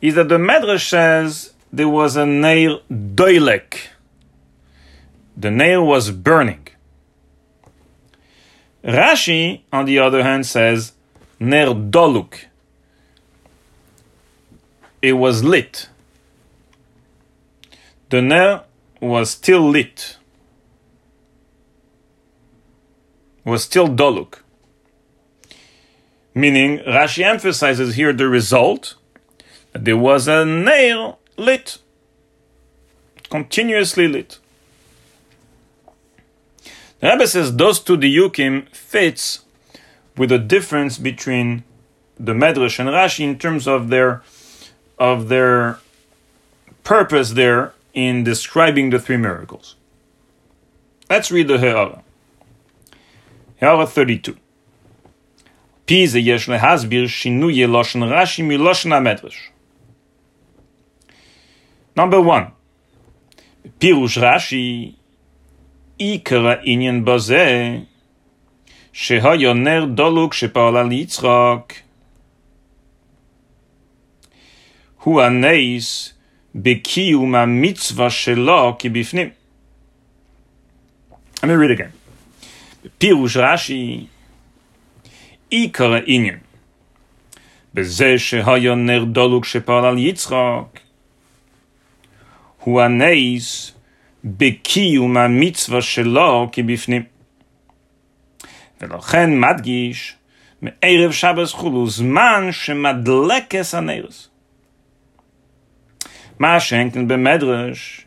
is 0.00 0.14
that 0.14 0.28
the 0.28 0.38
Medrash 0.38 0.88
says 0.88 1.52
there 1.72 1.88
was 1.88 2.16
a 2.16 2.26
nail 2.26 2.80
doilek. 2.90 3.88
The 5.40 5.50
nail 5.50 5.86
was 5.86 6.10
burning. 6.10 6.68
Rashi, 8.84 9.62
on 9.72 9.86
the 9.86 9.98
other 9.98 10.22
hand, 10.22 10.44
says 10.44 10.92
ner 11.38 11.68
doluk. 11.68 12.44
It 15.00 15.14
was 15.14 15.42
lit. 15.42 15.88
The 18.10 18.20
ner 18.20 18.64
was 19.00 19.30
still 19.30 19.66
lit. 19.66 20.18
Was 23.46 23.64
still 23.64 23.88
doluk. 23.88 24.40
Meaning, 26.34 26.80
Rashi 26.80 27.24
emphasizes 27.24 27.94
here 27.94 28.12
the 28.12 28.28
result 28.28 28.94
that 29.72 29.86
there 29.86 29.96
was 29.96 30.28
a 30.28 30.44
nail 30.44 31.18
lit, 31.38 31.78
continuously 33.30 34.06
lit. 34.06 34.38
The 37.00 37.08
Rebbe 37.08 37.26
says 37.26 37.56
those 37.56 37.80
two 37.80 37.96
diyukim 37.96 38.68
fits 38.74 39.40
with 40.16 40.28
the 40.28 40.38
difference 40.38 40.98
between 40.98 41.64
the 42.18 42.32
Medrash 42.32 42.78
and 42.78 42.90
Rashi 42.90 43.24
in 43.24 43.38
terms 43.38 43.66
of 43.66 43.88
their 43.88 44.22
of 44.98 45.28
their 45.28 45.78
purpose 46.84 47.32
there 47.32 47.72
in 47.94 48.22
describing 48.22 48.90
the 48.90 48.98
three 48.98 49.16
miracles. 49.16 49.76
Let's 51.08 51.30
read 51.30 51.48
the 51.48 51.56
Heara. 51.56 52.02
Heara 53.60 53.88
32. 53.88 54.36
Pize 55.86 56.22
yesh 56.22 56.46
lehasbir 56.46 57.04
shinuye 57.06 57.66
loshen 57.66 58.02
Rashi 58.02 58.44
miloshen 58.44 58.92
HaMedrash. 58.92 59.48
Number 61.96 62.20
one. 62.20 62.52
Pirush 63.80 64.20
Rashi 64.20 64.96
עיקר 65.99 66.47
העניין 66.47 67.05
בזה 67.05 67.77
שהיה 68.93 69.53
נר 69.53 69.85
דולוק 69.85 70.33
שפעל 70.33 70.77
על 70.77 70.91
יצחק. 70.91 71.73
הוא 75.03 75.21
הנס 75.21 76.13
בקיום 76.55 77.35
המצווה 77.35 78.09
שלו 78.09 78.75
כבפנים. 78.79 79.29
Let 81.35 81.43
me 81.43 81.55
read 81.57 81.79
again. 81.79 82.05
פירוש 82.97 83.37
רש"י, 83.37 84.05
עיקר 85.49 85.93
העניין, 85.93 86.37
בזה 87.73 88.17
שהיה 88.17 88.75
נר 88.75 89.03
דולוק 89.03 89.45
שפעל 89.45 89.85
על 89.85 89.97
יצחק, 89.97 90.79
הוא 92.59 92.81
הנס 92.81 93.71
בקיום 94.24 95.16
המצווה 95.16 95.82
שלו 95.82 96.48
כבפנים. 96.52 97.02
ולכן 98.80 99.40
מדגיש 99.40 100.16
מערב 100.62 101.12
שבס 101.12 101.52
חולו, 101.52 101.86
זמן 101.86 102.48
שמדלקס 102.52 103.74
הנרס. 103.74 104.28
מה 106.38 106.60
שאין 106.60 106.90
כאן 106.90 107.08
במדרש, 107.08 108.04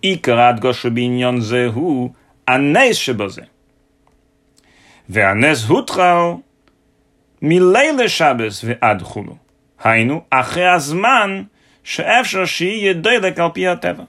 עיקר 0.00 0.38
ההדגושה 0.38 0.90
בעניין 0.90 1.40
זה 1.40 1.66
הוא 1.74 2.10
הנס 2.48 2.96
שבזה. 2.96 3.42
והנס 5.08 5.64
הותחל 5.64 6.18
מלילה 7.42 8.08
שבס 8.08 8.64
ועד 8.64 9.02
חולו. 9.02 9.36
היינו, 9.84 10.22
אחרי 10.30 10.68
הזמן 10.68 11.42
שאפשר 11.84 12.44
שיהיה 12.44 12.92
דלק 12.92 13.40
על 13.40 13.48
פי 13.52 13.68
הטבע. 13.68 14.04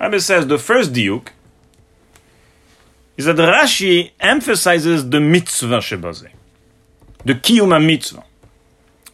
Rabbi 0.00 0.18
says 0.18 0.46
the 0.46 0.58
first 0.58 0.92
diuk 0.92 1.28
is 3.16 3.24
that 3.24 3.36
Rashi 3.36 4.10
emphasizes 4.20 5.08
the 5.08 5.20
mitzvah 5.20 5.78
shebaze, 5.78 6.28
the 7.24 7.34
kiyum 7.34 7.84
mitzvah. 7.86 8.24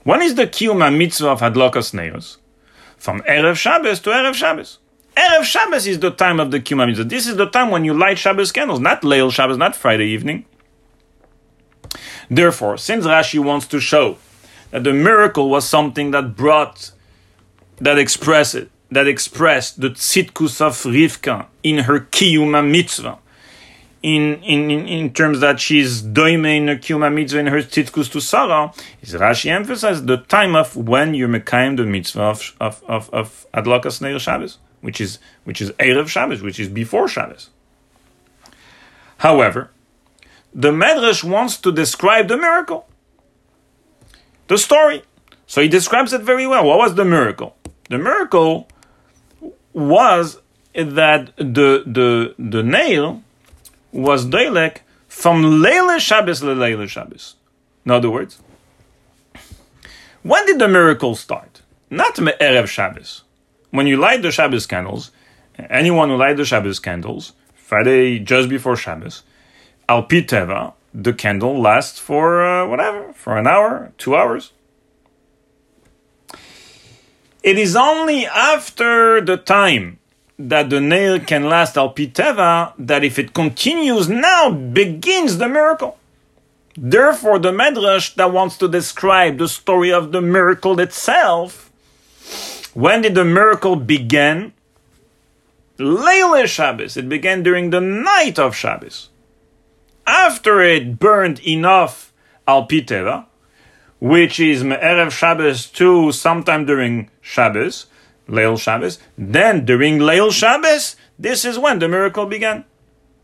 When 0.02 0.22
is 0.22 0.34
the 0.34 0.46
kiyum 0.46 0.96
mitzvah 0.96 1.28
of 1.28 1.40
Hadlokas 1.40 1.94
Neos? 1.94 2.38
From 2.96 3.20
Erev 3.22 3.56
Shabbos 3.56 4.00
to 4.00 4.10
Erev 4.10 4.34
Shabbos. 4.34 4.78
Erev 5.16 5.44
Shabbos 5.44 5.86
is 5.86 6.00
the 6.00 6.10
time 6.10 6.40
of 6.40 6.50
the 6.50 6.58
kiyum 6.58 6.86
mitzvah. 6.88 7.04
This 7.04 7.28
is 7.28 7.36
the 7.36 7.46
time 7.46 7.70
when 7.70 7.84
you 7.84 7.94
light 7.94 8.18
Shabbos 8.18 8.50
candles, 8.50 8.80
not 8.80 9.02
Leil 9.02 9.32
Shabbos, 9.32 9.56
not 9.56 9.76
Friday 9.76 10.06
evening. 10.06 10.44
Therefore, 12.28 12.76
since 12.76 13.06
Rashi 13.06 13.38
wants 13.38 13.66
to 13.68 13.78
show 13.78 14.16
that 14.70 14.82
the 14.82 14.92
miracle 14.92 15.48
was 15.48 15.68
something 15.68 16.10
that 16.10 16.34
brought, 16.34 16.90
that 17.76 17.98
expressed 17.98 18.66
that 18.92 19.08
expressed 19.08 19.80
the 19.80 19.88
tzitkus 19.88 20.61
of 20.61 20.75
Rivka 20.82 21.46
in 21.62 21.78
her 21.78 22.00
kiyuma 22.00 22.68
mitzvah, 22.68 23.18
in, 24.02 24.42
in, 24.42 24.70
in, 24.70 25.12
terms 25.14 25.40
that 25.40 25.61
she's 25.61 26.02
doime 26.02 26.44
in 26.44 26.68
her 26.68 26.76
kiyuma 26.76 27.12
mitzvah 27.12 27.38
in 27.38 27.46
her 27.46 27.58
tzitkus 27.58 28.11
to 28.12 28.20
Sarah, 28.20 28.70
is 29.00 29.14
Rashi 29.14 29.50
emphasized 29.50 30.06
the 30.06 30.18
time 30.18 30.54
of 30.54 30.76
when 30.76 31.14
you're 31.14 31.28
mekayim 31.28 31.78
the 31.78 31.87
mitzvah 31.87 32.22
of, 32.22 32.54
of, 32.61 32.82
of, 32.87 33.11
of 33.11 33.46
Adlakas 33.54 34.02
Neir 34.02 34.18
Shabbos, 34.18 34.58
which 34.82 35.00
is, 35.00 35.18
which 35.44 35.62
is 35.62 35.70
Erev 35.72 36.08
Shabbos, 36.08 36.42
which 36.42 36.61
is 36.61 36.68
before 36.68 37.08
Shabbos. 37.08 37.49
However, 39.18 39.70
the 40.52 40.70
Medrash 40.70 41.25
wants 41.25 41.56
to 41.58 41.72
describe 41.72 42.28
the 42.28 42.37
miracle, 42.37 42.87
the 44.49 44.58
story. 44.58 45.02
So 45.46 45.62
he 45.62 45.68
describes 45.68 46.12
it 46.12 46.20
very 46.20 46.46
well. 46.46 46.64
What 46.66 46.78
was 46.78 46.94
the 46.94 47.04
miracle? 47.06 47.56
The 47.88 47.99
miracle 47.99 48.68
was 49.72 50.40
that 50.74 51.36
the 51.36 51.82
the 51.86 52.34
the 52.38 52.62
nail 52.62 53.22
was 53.92 54.26
Dalek 54.26 54.78
from 55.08 55.62
Leila 55.62 56.00
Shabbos 56.00 56.40
to 56.40 56.54
Leila 56.54 56.86
Shabbos. 56.86 57.36
In 57.84 57.90
other 57.90 58.10
words, 58.10 58.38
when 60.22 60.46
did 60.46 60.58
the 60.58 60.68
miracle 60.68 61.14
start? 61.16 61.62
Not 61.90 62.16
Erev 62.16 62.68
Shabbos. 62.68 63.24
When 63.70 63.86
you 63.86 63.96
light 63.96 64.22
the 64.22 64.30
Shabbos 64.30 64.66
candles, 64.66 65.10
anyone 65.58 66.08
who 66.08 66.16
light 66.16 66.36
the 66.36 66.44
Shabbos 66.44 66.78
candles, 66.78 67.32
Friday 67.54 68.18
just 68.18 68.48
before 68.48 68.76
Shabbos, 68.76 69.22
Al 69.88 70.06
Piteva, 70.06 70.74
the 70.94 71.12
candle 71.12 71.60
lasts 71.60 71.98
for 71.98 72.44
uh, 72.44 72.66
whatever, 72.66 73.12
for 73.14 73.36
an 73.36 73.46
hour, 73.46 73.92
two 73.98 74.14
hours. 74.14 74.52
It 77.42 77.58
is 77.58 77.75
only 77.75 78.25
after 78.26 79.20
the 79.20 79.37
time 79.37 79.99
that 80.38 80.70
the 80.70 80.80
nail 80.80 81.18
can 81.18 81.49
last 81.49 81.76
al 81.76 81.92
piteva 81.92 82.72
that 82.78 83.04
if 83.04 83.18
it 83.18 83.34
continues 83.34 84.08
now 84.08 84.50
begins 84.50 85.38
the 85.38 85.49
miracle. 85.49 85.99
Therefore, 86.76 87.38
the 87.38 87.52
Medrash 87.52 88.14
that 88.14 88.32
wants 88.32 88.56
to 88.58 88.68
describe 88.68 89.38
the 89.38 89.49
story 89.49 89.92
of 89.92 90.12
the 90.12 90.22
miracle 90.22 90.80
itself, 90.80 91.70
when 92.75 93.02
did 93.02 93.14
the 93.14 93.25
miracle 93.25 93.76
begin? 93.76 94.54
Leila 95.78 96.46
Shabbos. 96.46 96.96
It 96.96 97.08
began 97.08 97.42
during 97.42 97.70
the 97.70 97.81
night 97.81 98.38
of 98.38 98.57
Shabbos. 98.57 99.11
After 100.07 100.62
it 100.62 100.98
burned 100.98 101.40
enough 101.40 102.12
al 102.46 102.66
piteva, 102.66 103.26
which 104.02 104.40
is 104.40 104.64
Me'erev 104.64 105.12
Shabbos 105.12 105.66
to 105.66 106.10
sometime 106.10 106.66
during 106.66 107.08
Shabbos, 107.20 107.86
Leil 108.26 108.58
Shabbos, 108.58 108.98
then 109.16 109.64
during 109.64 110.00
Leil 110.00 110.32
Shabbos, 110.32 110.96
this 111.20 111.44
is 111.44 111.56
when 111.56 111.78
the 111.78 111.86
miracle 111.86 112.26
began. 112.26 112.64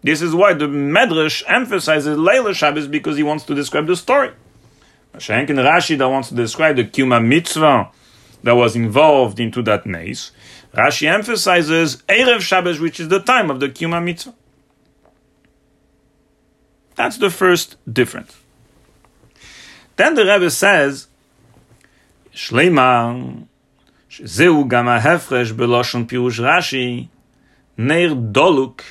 This 0.04 0.22
is 0.22 0.36
why 0.36 0.52
the 0.52 0.68
Medrash 0.68 1.42
emphasizes 1.48 2.16
Leil 2.16 2.54
Shabbos 2.54 2.86
because 2.86 3.16
he 3.16 3.24
wants 3.24 3.42
to 3.46 3.56
describe 3.56 3.88
the 3.88 3.96
story. 3.96 4.30
Shenkin 5.14 5.58
Rashi 5.58 5.98
that 5.98 6.08
wants 6.08 6.28
to 6.28 6.36
describe 6.36 6.76
the 6.76 6.84
Kuma 6.84 7.20
mitzvah 7.20 7.90
that 8.44 8.54
was 8.54 8.76
involved 8.76 9.40
into 9.40 9.62
that 9.62 9.84
maze. 9.84 10.30
Rashi 10.74 11.12
emphasizes 11.12 12.04
Erev 12.08 12.40
Shabbos, 12.40 12.78
which 12.78 13.00
is 13.00 13.08
the 13.08 13.18
time 13.18 13.50
of 13.50 13.58
the 13.58 13.68
Kuma 13.68 14.00
mitzvah. 14.00 14.32
That's 16.94 17.18
the 17.18 17.30
first 17.30 17.78
difference. 17.92 18.37
Then 19.97 20.15
the 20.15 20.25
Rebbe 20.25 20.49
says, 20.49 21.07
Shleima, 22.33 23.13
שזהו 24.09 24.67
גם 24.67 24.87
ההפרש 24.87 25.51
בלושן 25.51 26.05
פירוש 26.05 26.39
רש"י, 26.39 27.07
נר 27.77 28.13
דולוק, 28.13 28.81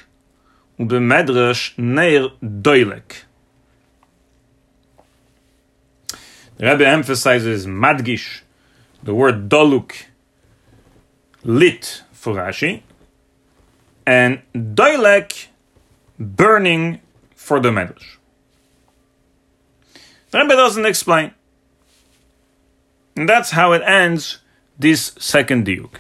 ובמדרש 0.81 1.75
נר 1.79 2.29
דוילק. 2.43 3.15
The 6.59 6.65
Rebbe 6.65 6.87
emphasizes 6.87 7.67
madgish, 7.67 8.43
the 9.03 9.15
word 9.15 9.49
doluk, 9.49 9.93
lit 11.45 12.03
for 12.13 12.35
Rashi, 12.35 12.83
and 14.07 14.43
doilek, 14.55 15.47
burning 16.19 17.01
for 17.35 17.59
the 17.61 17.71
medrash. 17.71 18.16
The 20.38 20.44
Rebbe 20.44 20.56
doesn't 20.56 20.86
explain. 20.86 21.32
And 23.16 23.28
that's 23.28 23.50
how 23.50 23.72
it 23.72 23.82
ends 23.84 24.38
this 24.78 25.14
second 25.18 25.66
diuk. 25.66 25.96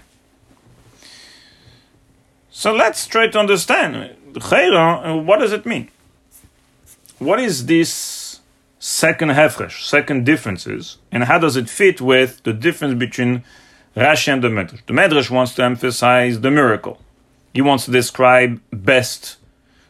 So 2.52 2.72
let's 2.72 3.08
try 3.08 3.30
to 3.30 3.40
understand. 3.40 4.16
What 4.36 5.40
does 5.40 5.54
it 5.54 5.66
mean? 5.66 5.90
What 7.18 7.40
is 7.40 7.66
this 7.66 8.42
second 8.78 9.30
hefresh, 9.30 9.82
second 9.82 10.24
differences, 10.24 11.00
and 11.12 11.24
how 11.24 11.40
does 11.40 11.56
it 11.56 11.68
fit 11.68 12.00
with 12.00 12.44
the 12.44 12.54
difference 12.54 12.94
between 12.94 13.44
Rashi 13.96 14.32
and 14.34 14.44
the 14.44 14.50
Medrash? 14.50 14.86
The 14.86 14.94
Medrash 14.94 15.32
wants 15.32 15.56
to 15.56 15.64
emphasize 15.64 16.42
the 16.42 16.52
miracle. 16.52 17.02
He 17.56 17.64
wants 17.64 17.86
to 17.86 17.92
describe 17.92 18.62
best 18.72 19.38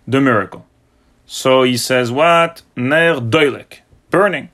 the 0.07 0.21
miracle. 0.21 0.65
So 1.25 1.63
he 1.63 1.75
says, 1.75 2.13
what? 2.13 2.62
Ner 2.77 3.15
doilek 3.15 3.79
burning. 4.17 4.49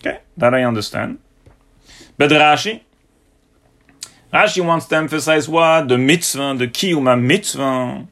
Okay, 0.00 0.20
that 0.38 0.54
I 0.54 0.62
understand. 0.62 1.18
But 2.16 2.30
Rashi, 2.30 2.80
Rashi 4.32 4.64
wants 4.64 4.86
to 4.86 4.96
emphasize 4.96 5.46
what? 5.46 5.88
The 5.88 5.98
mitzvah, 5.98 6.54
the 6.56 6.68
kiyuma 6.68 7.20
mitzvah. 7.20 8.06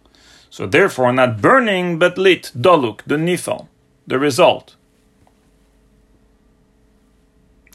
So 0.51 0.67
therefore, 0.67 1.13
not 1.13 1.41
burning, 1.41 1.99
but 1.99 2.19
lit, 2.19 2.53
doluk, 2.67 2.99
the 3.07 3.17
nifal, 3.17 3.69
the 4.07 4.19
result. 4.19 4.77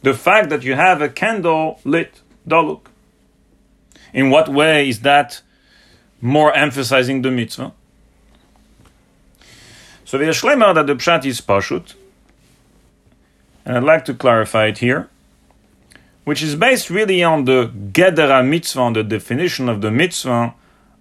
The 0.03 0.13
fact 0.13 0.49
that 0.51 0.63
you 0.63 0.75
have 0.75 1.01
a 1.01 1.09
candle 1.09 1.79
lit, 1.83 2.21
doluk. 2.47 2.81
In 4.13 4.29
what 4.29 4.47
way 4.49 4.89
is 4.89 4.99
that 5.01 5.41
more 6.19 6.53
emphasizing 6.53 7.23
the 7.23 7.31
mitzvah? 7.31 7.71
So 10.05 10.17
the 10.17 10.25
Shlemer 10.25 10.75
that 10.75 10.87
the 10.87 10.95
pshat 10.95 11.25
is 11.25 11.39
pashut, 11.39 11.95
and 13.64 13.76
I'd 13.76 13.82
like 13.82 14.04
to 14.06 14.14
clarify 14.14 14.66
it 14.66 14.78
here, 14.78 15.08
which 16.24 16.42
is 16.42 16.54
based 16.54 16.88
really 16.90 17.22
on 17.22 17.44
the 17.44 17.70
Gedera 17.92 18.46
mitzvah, 18.46 18.80
on 18.80 18.92
the 18.92 19.02
definition 19.02 19.68
of 19.68 19.80
the 19.80 19.90
mitzvah 19.90 20.54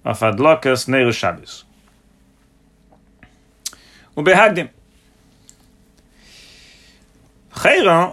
of 0.04 0.20
Adlakas 0.20 0.88
Neir 0.88 1.12
Shabbos. 1.12 1.64
ובהקדים. 4.18 4.68
חיירה, 7.54 8.12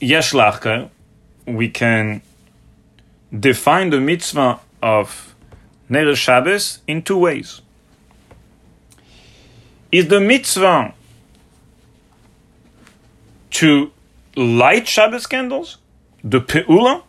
יש 0.00 0.34
לחקר, 0.34 0.86
we 1.46 1.68
can 1.68 2.20
define 3.38 3.90
the 3.90 4.00
mitzvah 4.00 4.60
of 4.82 5.34
Neir 5.88 6.14
Shabbos 6.14 6.78
in 6.86 7.02
two 7.02 7.18
ways. 7.18 7.60
Is 9.90 10.08
the 10.08 10.20
mitzvah 10.20 10.93
to 13.55 13.91
light 14.35 14.85
Shabbos 14.85 15.27
candles, 15.27 15.77
the 16.21 16.41
pe'ula, 16.41 17.03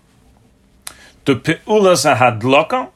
the 1.25 1.35
pe'ula 1.35 1.95
zahadlaka, 1.95 2.91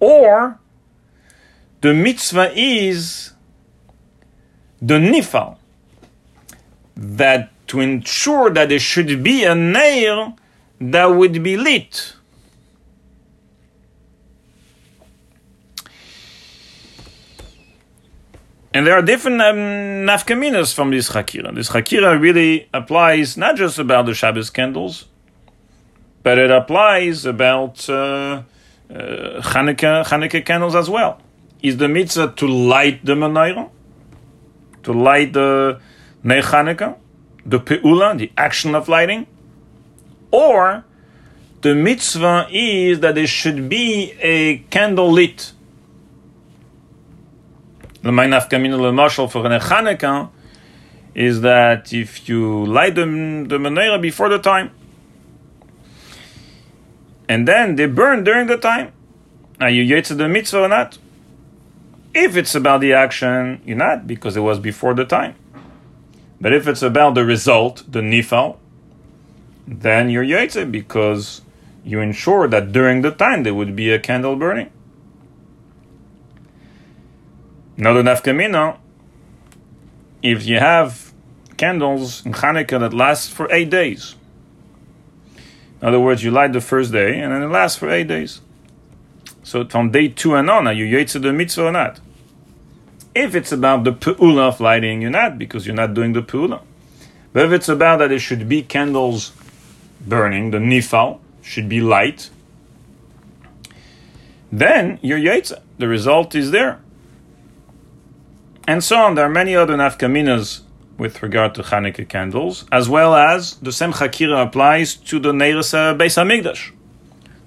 or 0.00 0.58
the 1.82 1.94
mitzvah 1.94 2.50
is 2.56 3.32
the 4.82 4.94
nifal, 4.94 5.56
that 6.96 7.52
to 7.68 7.78
ensure 7.78 8.50
that 8.50 8.68
there 8.68 8.80
should 8.80 9.22
be 9.22 9.44
a 9.44 9.54
nail 9.54 10.36
that 10.80 11.06
would 11.06 11.40
be 11.44 11.56
lit. 11.56 12.16
And 18.72 18.86
there 18.86 18.94
are 18.94 19.02
different 19.02 19.40
um, 19.40 19.56
nafkaminas 20.06 20.72
from 20.72 20.90
this 20.90 21.10
Hakira. 21.10 21.52
This 21.52 21.70
Hakira 21.70 22.20
really 22.20 22.68
applies 22.72 23.36
not 23.36 23.56
just 23.56 23.78
about 23.78 24.06
the 24.06 24.14
Shabbos 24.14 24.48
candles, 24.48 25.06
but 26.22 26.38
it 26.38 26.52
applies 26.52 27.26
about 27.26 27.88
uh, 27.90 27.92
uh, 27.92 28.42
Hanukkah, 28.88 30.04
Hanukkah 30.04 30.44
candles 30.46 30.76
as 30.76 30.88
well. 30.88 31.20
Is 31.62 31.78
the 31.78 31.88
mitzvah 31.88 32.34
to 32.36 32.46
light 32.46 33.04
the 33.04 33.14
menorah, 33.14 33.70
to 34.84 34.92
light 34.92 35.32
the 35.32 35.80
Ner 36.22 36.42
Hanukkah, 36.42 36.96
the 37.44 37.58
peula, 37.58 38.16
the 38.16 38.30
action 38.36 38.76
of 38.76 38.88
lighting, 38.88 39.26
or 40.30 40.84
the 41.62 41.74
mitzvah 41.74 42.46
is 42.50 43.00
that 43.00 43.16
there 43.16 43.26
should 43.26 43.68
be 43.68 44.12
a 44.20 44.58
candle 44.70 45.10
lit 45.10 45.52
the 48.02 48.12
main 48.12 48.30
nafkamina 48.30 48.78
lemashal 48.78 49.30
for 49.30 49.46
an 49.46 49.60
Chanukah 49.60 50.30
is 51.14 51.40
that 51.42 51.92
if 51.92 52.28
you 52.28 52.64
light 52.66 52.94
the, 52.94 53.04
the 53.04 53.58
menorah 53.58 54.00
before 54.00 54.28
the 54.28 54.38
time, 54.38 54.70
and 57.28 57.46
then 57.46 57.76
they 57.76 57.86
burn 57.86 58.24
during 58.24 58.46
the 58.46 58.56
time, 58.56 58.92
are 59.60 59.70
you 59.70 59.84
yetzer 59.84 60.16
the 60.16 60.28
mitzvah 60.28 60.62
or 60.62 60.68
not? 60.68 60.98
If 62.14 62.36
it's 62.36 62.54
about 62.54 62.80
the 62.80 62.92
action, 62.92 63.60
you're 63.64 63.76
not 63.76 64.06
because 64.06 64.36
it 64.36 64.40
was 64.40 64.58
before 64.58 64.94
the 64.94 65.04
time. 65.04 65.36
But 66.40 66.52
if 66.52 66.66
it's 66.66 66.82
about 66.82 67.14
the 67.14 67.24
result, 67.24 67.84
the 67.86 68.00
nifal, 68.00 68.56
then 69.66 70.10
you're 70.10 70.24
yetzer 70.24 70.70
because 70.70 71.42
you 71.84 72.00
ensure 72.00 72.48
that 72.48 72.72
during 72.72 73.02
the 73.02 73.10
time 73.10 73.42
there 73.42 73.54
would 73.54 73.76
be 73.76 73.90
a 73.90 73.98
candle 73.98 74.36
burning. 74.36 74.70
Another 77.80 78.02
nafkamina, 78.02 78.76
if 80.22 80.44
you 80.44 80.58
have 80.58 81.14
candles 81.56 82.26
in 82.26 82.34
Hanukkah 82.34 82.78
that 82.78 82.92
last 82.92 83.30
for 83.30 83.50
eight 83.50 83.70
days. 83.70 84.16
In 85.80 85.88
other 85.88 85.98
words, 85.98 86.22
you 86.22 86.30
light 86.30 86.52
the 86.52 86.60
first 86.60 86.92
day 86.92 87.18
and 87.18 87.32
then 87.32 87.42
it 87.42 87.46
lasts 87.46 87.78
for 87.78 87.88
eight 87.88 88.06
days. 88.06 88.42
So 89.42 89.66
from 89.66 89.92
day 89.92 90.08
two 90.08 90.34
and 90.34 90.50
on, 90.50 90.66
are 90.66 90.74
you 90.74 90.84
yetzer 90.94 91.22
the 91.22 91.32
mitzvah 91.32 91.68
or 91.68 91.72
not? 91.72 92.00
If 93.14 93.34
it's 93.34 93.50
about 93.50 93.84
the 93.84 93.94
pe'ula 93.94 94.48
of 94.48 94.60
lighting, 94.60 95.00
you're 95.00 95.10
not 95.10 95.38
because 95.38 95.66
you're 95.66 95.74
not 95.74 95.94
doing 95.94 96.12
the 96.12 96.20
pe'ula. 96.20 96.60
But 97.32 97.46
if 97.46 97.52
it's 97.52 97.68
about 97.70 98.00
that 98.00 98.08
there 98.08 98.18
should 98.18 98.46
be 98.46 98.60
candles 98.60 99.32
burning, 100.06 100.50
the 100.50 100.58
nifal 100.58 101.20
should 101.40 101.70
be 101.70 101.80
light, 101.80 102.28
then 104.52 104.98
you're 105.00 105.18
yetzer. 105.18 105.62
The 105.78 105.88
result 105.88 106.34
is 106.34 106.50
there 106.50 106.82
and 108.70 108.84
so 108.84 108.96
on. 108.96 109.16
There 109.16 109.24
are 109.24 109.36
many 109.42 109.56
other 109.56 109.74
nafkaminas 109.74 110.60
with 110.96 111.24
regard 111.24 111.56
to 111.56 111.62
Hanukkah 111.62 112.08
candles, 112.08 112.66
as 112.70 112.88
well 112.88 113.16
as 113.16 113.54
the 113.56 113.72
same 113.72 113.92
chakira 113.92 114.46
applies 114.46 114.94
to 114.94 115.18
the 115.18 115.32
Neiros 115.32 115.74
uh, 115.74 115.92
Beis 115.98 116.16
Hamikdash, 116.16 116.70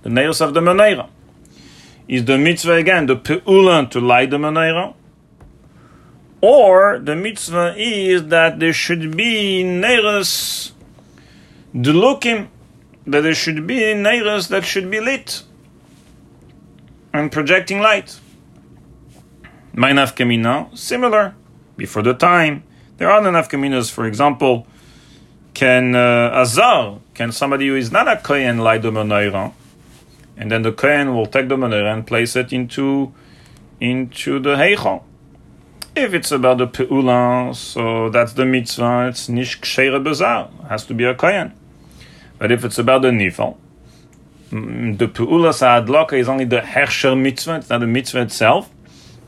the 0.02 0.10
Neiros 0.10 0.42
of 0.42 0.54
the 0.54 0.60
Menorah. 0.60 1.10
Is 2.10 2.26
the 2.26 2.38
mitzvah 2.38 2.74
again 2.74 3.06
the 3.06 3.16
peula 3.16 3.90
to 3.92 4.02
light 4.02 4.32
the 4.32 4.38
Menorah? 4.38 4.96
Or 6.42 7.00
the 7.00 7.16
mitzvah 7.16 7.76
is 7.78 8.28
that 8.28 8.60
there 8.60 8.74
should 8.74 9.16
be 9.16 9.64
Neiros 9.64 10.74
Delukim, 11.74 12.50
that 13.08 13.22
there 13.22 13.34
should 13.34 13.66
be 13.66 13.80
Neiros 14.08 14.50
that 14.50 14.66
should 14.66 14.92
be 14.92 15.00
lit 15.00 15.44
and 17.14 17.32
projecting 17.32 17.80
light. 17.80 18.20
My 19.76 19.92
nafkamina, 19.92 20.78
similar, 20.78 21.34
before 21.78 22.04
the 22.04 22.14
time. 22.14 22.64
There 22.98 23.10
are 23.10 23.20
other 23.20 23.32
nafkaminas, 23.32 23.90
for 23.90 24.06
example, 24.06 24.68
can 25.56 25.96
uh, 25.96 26.30
azar, 26.32 27.00
can 27.16 27.32
somebody 27.32 27.68
who 27.68 27.76
is 27.76 27.92
not 27.92 28.08
a 28.08 28.18
kohen 28.18 28.60
light 28.60 28.84
the 28.84 28.92
menorah, 28.92 29.52
and 30.38 30.52
then 30.52 30.62
the 30.62 30.72
kohen 30.72 31.16
will 31.16 31.26
take 31.26 31.50
the 31.50 31.56
menorah 31.56 31.92
and 31.92 32.06
place 32.06 32.36
it 32.36 32.54
into 32.54 33.14
into 33.80 34.40
the 34.40 34.56
heichal. 34.56 35.04
If 35.96 36.14
it's 36.14 36.32
about 36.32 36.60
the 36.60 36.68
peula, 36.68 37.56
so 37.56 38.10
that's 38.10 38.34
the 38.34 38.46
mitzvah. 38.46 39.08
It's 39.10 39.28
nish 39.28 39.60
ksheira 39.60 40.04
bezar. 40.04 40.68
Has 40.70 40.86
to 40.86 40.94
be 40.94 41.04
a 41.04 41.16
kohen. 41.16 41.52
But 42.38 42.52
if 42.52 42.64
it's 42.64 42.78
about 42.78 43.02
the 43.02 43.10
nifal, 43.10 43.58
mm, 44.52 45.00
the 45.00 45.08
peula 45.08 45.52
sa'adloka 45.52 46.14
is 46.14 46.30
only 46.30 46.46
the 46.46 46.62
hersher 46.62 47.20
mitzvah. 47.20 47.56
It's 47.56 47.70
not 47.72 47.80
the 47.80 47.88
mitzvah 47.88 48.22
itself. 48.22 48.70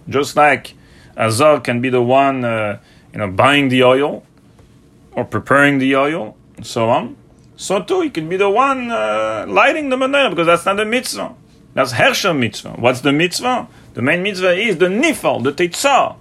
Just 0.08 0.36
like 0.36 0.76
Azar 1.18 1.62
can 1.62 1.82
be 1.82 1.90
the 1.90 2.02
one, 2.02 2.44
uh, 2.44 2.80
you 3.12 3.20
know, 3.20 3.30
buying 3.30 3.70
the 3.70 3.84
oil 3.84 4.24
or 5.14 5.26
preparing 5.26 5.80
the 5.80 5.96
oil 5.96 6.36
and 6.58 6.66
so 6.66 6.90
on, 6.90 7.16
so 7.56 7.82
too 7.82 8.02
he 8.02 8.10
can 8.10 8.28
be 8.30 8.38
the 8.38 8.50
one 8.50 8.92
uh, 8.92 9.46
lighting 9.48 9.90
the 9.90 9.96
menorah 9.96 10.30
because 10.30 10.48
that's 10.48 10.66
not 10.66 10.78
the 10.78 10.86
mitzvah. 10.86 11.34
That's 11.74 11.94
Hersher 11.94 12.38
mitzvah. 12.38 12.72
What's 12.72 13.02
the 13.02 13.14
mitzvah? 13.14 13.68
The 13.94 14.02
main 14.02 14.24
mitzvah 14.24 14.54
is 14.54 14.78
the 14.78 14.88
nifal, 14.88 15.44
the 15.44 15.52
tetzah, 15.52 16.16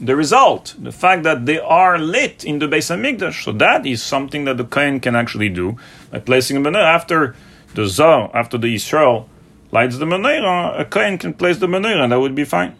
the 0.00 0.16
result, 0.16 0.74
the 0.78 0.92
fact 0.92 1.24
that 1.24 1.46
they 1.46 1.58
are 1.58 1.98
lit 1.98 2.44
in 2.44 2.58
the 2.58 2.66
Beis 2.66 2.90
Hamikdash. 2.90 3.44
So 3.44 3.52
that 3.52 3.84
is 3.84 4.02
something 4.02 4.44
that 4.44 4.56
the 4.56 4.64
kohen 4.64 5.00
can 5.00 5.16
actually 5.16 5.48
do 5.48 5.76
by 6.10 6.20
placing 6.20 6.56
a 6.56 6.60
menorah 6.60 6.94
after 6.94 7.36
the 7.74 7.86
zah, 7.86 8.30
after 8.32 8.56
the 8.56 8.74
Israel 8.74 9.28
lights 9.72 9.98
the 9.98 10.06
menorah. 10.06 10.80
A 10.80 10.84
kohen 10.84 11.18
can 11.18 11.34
place 11.34 11.58
the 11.58 11.66
menorah, 11.66 12.04
and 12.04 12.12
that 12.12 12.20
would 12.20 12.34
be 12.34 12.44
fine 12.44 12.76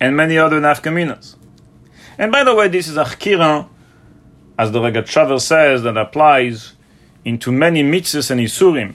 and 0.00 0.16
many 0.16 0.38
other 0.38 0.60
nafkaminas. 0.60 1.36
And 2.16 2.32
by 2.32 2.44
the 2.44 2.54
way, 2.54 2.68
this 2.68 2.88
is 2.88 2.96
a 2.96 3.04
chkira, 3.04 3.68
as 4.58 4.72
the 4.72 4.80
Regat 4.80 5.40
says, 5.40 5.82
that 5.82 5.96
applies 5.96 6.72
into 7.24 7.52
many 7.52 7.82
mitzvahs 7.82 8.30
and 8.30 8.40
isurim. 8.40 8.94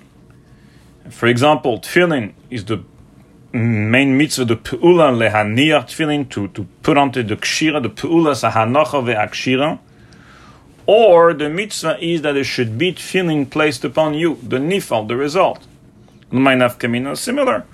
For 1.10 1.28
example, 1.28 1.80
tefillin 1.80 2.34
is 2.50 2.66
the 2.66 2.84
main 3.54 4.18
mitzvah, 4.18 4.46
the 4.46 4.56
pe'ula 4.56 5.12
lehaniach 5.12 5.86
tefillin, 5.86 6.30
to, 6.32 6.48
to 6.50 6.68
put 6.82 6.98
onto 6.98 7.24
the 7.24 7.36
kshira, 7.36 7.82
the 7.82 7.90
pe'ula 7.90 8.34
sahanocha 8.34 9.04
ve'akshira. 9.04 9.80
Or 10.86 11.34
the 11.34 11.50
mitzvah 11.50 11.98
is 12.04 12.24
that 12.24 12.36
it 12.36 12.44
should 12.44 12.78
be 12.78 12.94
tefillin 12.94 13.50
placed 13.50 13.86
upon 13.86 14.16
you, 14.16 14.38
the 14.44 14.58
nifal, 14.58 15.08
the 15.08 15.16
result. 15.16 15.66
My 16.30 16.56
nafkamina 16.56 17.18
similar. 17.18 17.66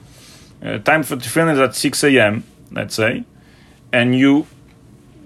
Uh, 0.61 0.77
time 0.79 1.03
for 1.03 1.15
tefillin 1.15 1.53
is 1.53 1.59
at 1.59 1.75
6 1.75 2.03
a.m 2.03 2.43
let's 2.71 2.95
say, 2.95 3.25
and 3.91 4.17
you 4.17 4.47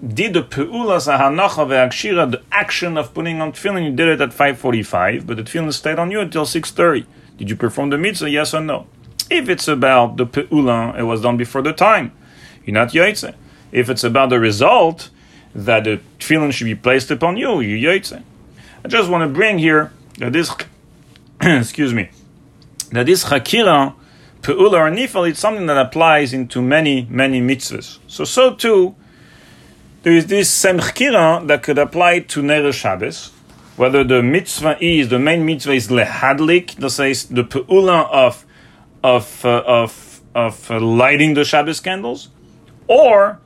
did 0.06 0.34
the 0.34 0.42
pe'ulas 0.42 1.06
ahanacha 1.06 1.66
ve'akshira, 1.66 2.30
the 2.30 2.42
action 2.52 2.98
of 2.98 3.14
putting 3.14 3.40
on 3.40 3.52
tefillin, 3.52 3.84
you 3.84 3.92
did 3.92 4.08
it 4.08 4.20
at 4.20 4.30
5.45, 4.30 5.26
but 5.26 5.36
the 5.36 5.42
tefillin 5.42 5.72
stayed 5.72 5.98
on 5.98 6.10
you 6.10 6.20
until 6.20 6.44
6.30. 6.44 7.06
Did 7.38 7.50
you 7.50 7.56
perform 7.56 7.90
the 7.90 7.98
mitzvah, 7.98 8.30
yes 8.30 8.54
or 8.54 8.60
no? 8.60 8.86
If 9.30 9.48
it's 9.48 9.68
about 9.68 10.16
the 10.16 10.26
pe'ula, 10.26 10.98
it 10.98 11.04
was 11.04 11.22
done 11.22 11.36
before 11.36 11.62
the 11.62 11.72
time. 11.72 12.12
You're 12.64 12.74
not 12.74 12.90
yaitze. 12.90 13.34
If 13.72 13.88
it's 13.88 14.04
about 14.04 14.30
the 14.30 14.38
result, 14.38 15.10
that 15.54 15.84
the 15.84 16.00
tefillin 16.18 16.52
should 16.52 16.64
be 16.64 16.74
placed 16.74 17.10
upon 17.10 17.36
you, 17.36 17.60
you 17.60 17.88
yaitze. 17.88 18.22
I 18.84 18.88
just 18.88 19.08
want 19.08 19.22
to 19.22 19.28
bring 19.28 19.58
here 19.58 19.92
that 20.18 20.32
this, 20.32 20.54
excuse 21.40 21.94
me, 21.94 22.10
that 22.92 23.06
this 23.06 23.24
chakira 23.24 23.94
Pe'ula 24.44 24.74
or 24.74 24.90
nifal, 24.90 25.26
it's 25.26 25.40
something 25.40 25.64
that 25.66 25.78
applies 25.78 26.34
into 26.34 26.60
many, 26.60 27.06
many 27.08 27.40
mitzvahs. 27.40 27.98
So, 28.06 28.24
so 28.24 28.54
too, 28.54 28.94
there 30.02 30.12
is 30.12 30.26
this 30.26 30.50
semchkira 30.52 31.46
that 31.46 31.62
could 31.62 31.78
apply 31.78 32.20
to 32.20 32.42
Ner 32.42 32.70
Shabbos, 32.70 33.32
whether 33.76 34.04
the 34.04 34.22
mitzvah 34.22 34.76
is, 34.84 35.08
the 35.08 35.18
main 35.18 35.46
mitzvah 35.46 35.72
is 35.72 35.88
lehadlik, 35.88 36.76
that 36.76 36.90
says 36.90 37.24
the 37.24 37.42
pe'ula 37.42 38.06
of, 38.10 38.44
of, 39.02 39.44
uh, 39.46 39.62
of, 39.66 40.20
of 40.34 40.70
uh, 40.70 40.78
lighting 40.78 41.32
the 41.32 41.44
Shabbos 41.46 41.80
candles, 41.80 42.28
or 42.86 43.40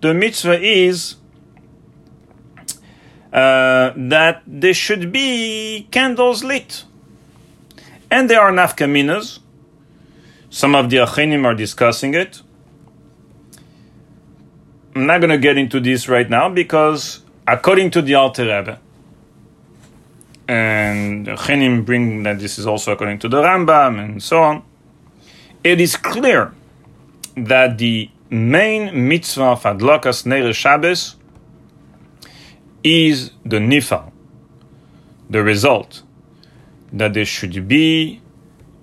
the 0.00 0.12
mitzvah 0.12 0.60
is 0.60 1.14
uh, 3.32 3.92
that 3.94 4.42
there 4.48 4.74
should 4.74 5.12
be 5.12 5.86
candles 5.92 6.42
lit. 6.42 6.84
And 8.10 8.28
there 8.28 8.40
are 8.40 8.50
nafkaminas, 8.50 9.38
some 10.50 10.74
of 10.74 10.90
the 10.90 10.98
Achenim 10.98 11.44
are 11.44 11.54
discussing 11.54 12.14
it. 12.14 12.42
I'm 14.94 15.06
not 15.06 15.20
going 15.20 15.30
to 15.30 15.38
get 15.38 15.56
into 15.56 15.78
this 15.78 16.08
right 16.08 16.28
now 16.28 16.48
because, 16.48 17.22
according 17.46 17.92
to 17.92 18.02
the 18.02 18.16
Alter 18.16 18.42
Rebbe, 18.42 18.80
and 20.48 21.28
Achenim 21.28 21.86
bring 21.86 22.24
that 22.24 22.40
this 22.40 22.58
is 22.58 22.66
also 22.66 22.90
according 22.90 23.20
to 23.20 23.28
the 23.28 23.40
Rambam 23.40 24.04
and 24.04 24.20
so 24.20 24.42
on, 24.42 24.64
it 25.62 25.80
is 25.80 25.96
clear 25.96 26.52
that 27.36 27.78
the 27.78 28.10
main 28.28 29.08
mitzvah 29.08 29.44
of 29.44 29.62
Adlokas 29.62 30.26
Neir 30.26 30.52
Shabbos 30.52 31.14
is 32.82 33.30
the 33.44 33.58
nifal, 33.58 34.10
the 35.28 35.42
result, 35.44 36.02
that 36.92 37.14
there 37.14 37.24
should 37.24 37.68
be 37.68 38.20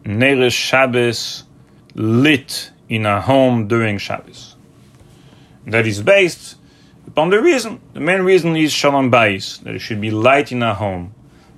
Neres 0.06 0.54
Shabbos 0.54 1.44
lit 1.98 2.72
in 2.88 3.06
a 3.06 3.20
home 3.20 3.68
during 3.68 3.98
Shabbos. 3.98 4.56
That 5.66 5.86
is 5.86 6.02
based 6.02 6.56
upon 7.08 7.32
the 7.32 7.42
reason. 7.42 7.82
The 7.94 8.00
main 8.00 8.22
reason 8.22 8.56
is 8.56 8.72
Shalom 8.72 9.12
Bayis, 9.12 9.62
that 9.64 9.76
it 9.76 9.80
should 9.80 10.00
be 10.00 10.12
light 10.12 10.52
in 10.52 10.64
a 10.64 10.74
home, 10.74 11.14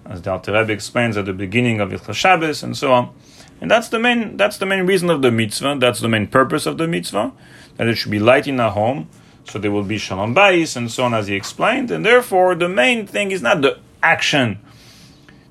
as 0.05 0.21
the 0.23 0.31
Alter 0.31 0.53
Rebbe 0.53 0.71
explains 0.71 1.17
at 1.17 1.25
the 1.25 1.33
beginning 1.33 1.79
of 1.79 1.89
Ilcha 1.91 2.15
Shabbos 2.15 2.63
and 2.63 2.75
so 2.75 2.91
on. 2.93 3.13
And 3.61 3.69
that's 3.69 3.89
the 3.89 3.99
main 3.99 4.37
that's 4.37 4.57
the 4.57 4.65
main 4.65 4.85
reason 4.87 5.09
of 5.09 5.21
the 5.21 5.29
mitzvah. 5.29 5.75
That's 5.77 5.99
the 5.99 6.07
main 6.07 6.27
purpose 6.27 6.65
of 6.65 6.77
the 6.77 6.87
mitzvah, 6.87 7.33
that 7.75 7.87
it 7.87 7.95
should 7.95 8.11
be 8.11 8.19
light 8.19 8.47
in 8.47 8.59
a 8.59 8.71
home, 8.71 9.09
so 9.43 9.59
there 9.59 9.71
will 9.71 9.83
be 9.83 9.97
Shalom 9.97 10.33
Bayis 10.33 10.77
and 10.77 10.89
so 10.89 11.03
on, 11.03 11.13
as 11.13 11.27
he 11.27 11.35
explained. 11.35 11.91
And 11.91 12.05
therefore, 12.05 12.55
the 12.55 12.69
main 12.69 13.05
thing 13.05 13.31
is 13.31 13.41
not 13.41 13.61
the 13.61 13.77
action 14.01 14.59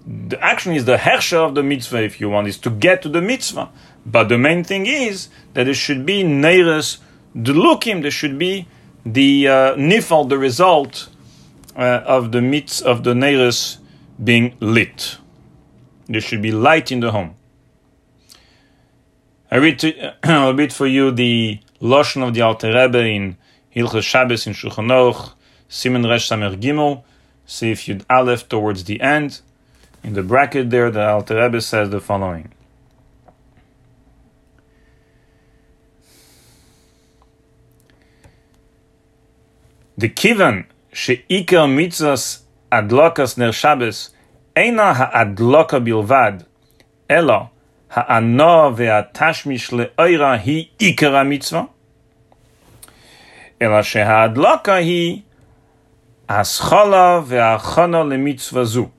the 0.09 0.43
action 0.43 0.73
is 0.73 0.87
the 0.87 0.97
hersha 0.97 1.37
of 1.37 1.55
the 1.55 1.63
mitzvah, 1.63 2.03
if 2.03 2.19
you 2.19 2.31
want, 2.31 2.49
is 2.49 2.57
to 2.59 2.71
get 2.71 3.03
to 3.03 3.11
the 3.11 3.21
mitzvah. 3.21 3.69
But 4.07 4.31
the 4.31 4.39
main 4.39 4.65
thing 4.65 4.87
is 4.87 5.29
that 5.53 5.69
it 5.69 5.75
should 5.75 6.07
be 6.07 6.25
neiris 6.25 6.99
delukim, 7.37 8.01
there 8.01 8.11
should 8.11 8.39
be 8.39 8.67
the 9.05 9.49
uh, 9.49 9.75
nifal, 9.75 10.27
the 10.27 10.39
result 10.39 11.11
uh, 11.77 12.03
of 12.07 12.33
the 12.33 12.39
mitz 12.39 12.81
of 12.81 13.05
the 13.05 13.13
neiris 13.13 13.79
being 14.23 14.57
lit. 14.61 15.19
There 16.07 16.23
should 16.23 16.41
be 16.41 16.53
light 16.53 16.91
in 16.91 17.01
the 17.01 17.13
home. 17.13 17.35
I 19.51 19.57
read 19.57 19.79
to, 19.81 20.15
a 20.49 20.55
bit 20.55 20.73
for 20.73 20.87
you 20.87 21.11
the 21.11 21.61
Lashon 21.83 22.27
of 22.27 22.33
the 22.33 22.41
Alter 22.41 22.73
Rebbe 22.73 23.05
in 23.05 23.37
Hilchas 23.77 24.05
Shabbos 24.05 24.47
in 24.47 24.55
Shulchan 24.55 24.87
Aruch, 24.87 25.33
Siman 25.69 26.09
Resh 26.09 26.29
Samer 26.29 26.57
Gimel, 26.57 27.05
see 27.45 27.71
if 27.71 27.87
you'd 27.87 28.07
Aleph 28.09 28.49
towards 28.49 28.85
the 28.85 29.03
end. 29.03 29.43
In 30.09 30.15
the 30.15 30.23
bracket 30.23 30.71
there, 30.71 30.91
the 30.91 31.07
Alter 31.07 31.37
Rebbe 31.37 31.61
says 31.61 31.91
the 31.91 32.01
following. 32.01 32.51
The 39.99 40.09
kivan 40.09 40.65
she'ikar 40.95 41.69
mitzvahs 41.69 42.41
adlokas 42.73 43.37
ner 43.37 43.53
Shabbos 43.53 44.09
eina 44.57 44.95
ha'adloka 44.95 45.79
bilvad, 45.87 46.47
ela 47.11 47.51
ha'ano 47.89 48.73
ve'atashmish 48.73 49.73
le'oira 49.77 50.39
hi 50.39 50.71
ikar 50.79 51.29
mitzvah 51.29 51.69
ela 53.61 53.83
she'ha'adloka 53.83 54.83
hi 54.83 55.23
aschola 56.31 57.23
ve'achona 57.23 58.09
lemitzvah 58.09 58.65
zu. 58.65 58.91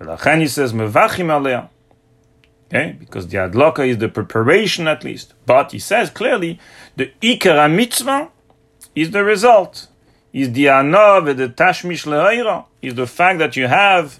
Lachen, 0.00 0.48
says, 0.48 0.72
Mevachim 0.72 1.30
alea. 1.32 1.70
Okay, 2.68 2.96
because 2.98 3.28
the 3.28 3.38
adloka 3.38 3.86
is 3.88 3.96
the 3.98 4.08
preparation 4.08 4.86
at 4.88 5.02
least. 5.02 5.32
But 5.46 5.72
he 5.72 5.78
says 5.78 6.10
clearly, 6.10 6.60
the 6.96 7.10
ikara 7.22 7.74
mitzvah 7.74 8.28
is 8.94 9.10
the 9.10 9.24
result, 9.24 9.88
is 10.34 10.52
the 10.52 10.66
anov, 10.66 11.34
the 11.36 11.48
tashmish 11.48 12.04
le'aira, 12.04 12.66
is 12.82 12.94
the 12.94 13.06
fact 13.06 13.38
that 13.38 13.56
you 13.56 13.68
have 13.68 14.18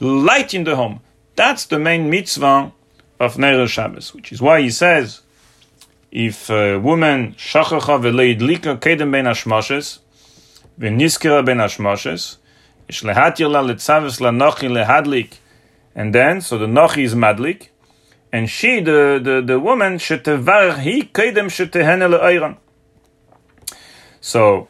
light 0.00 0.54
in 0.54 0.64
the 0.64 0.74
home. 0.76 1.00
That's 1.36 1.66
the 1.66 1.78
main 1.78 2.08
mitzvah 2.08 2.72
of 3.20 3.36
Neir 3.36 3.66
Shabbos, 3.68 4.14
which 4.14 4.32
is 4.32 4.40
why 4.40 4.62
he 4.62 4.70
says, 4.70 5.20
if 6.10 6.48
a 6.48 6.78
woman 6.78 7.34
shachacha 7.34 7.80
ve'leidlika 7.80 8.78
kedem 8.78 9.12
ben 9.12 9.26
ashmashes, 9.26 9.98
ve'niskira 10.78 11.44
ben 11.44 11.58
ashmashes, 11.58 12.38
and 15.94 16.14
then, 16.14 16.40
so 16.40 16.58
the 16.58 16.66
Nochi 16.66 17.04
is 17.04 17.14
Madlik, 17.14 17.68
and 18.32 18.48
she, 18.48 18.80
the, 18.80 19.20
the, 19.22 19.42
the 19.44 19.60
woman, 19.60 19.98
he 19.98 21.02
kedem 21.02 22.56
So, 24.20 24.68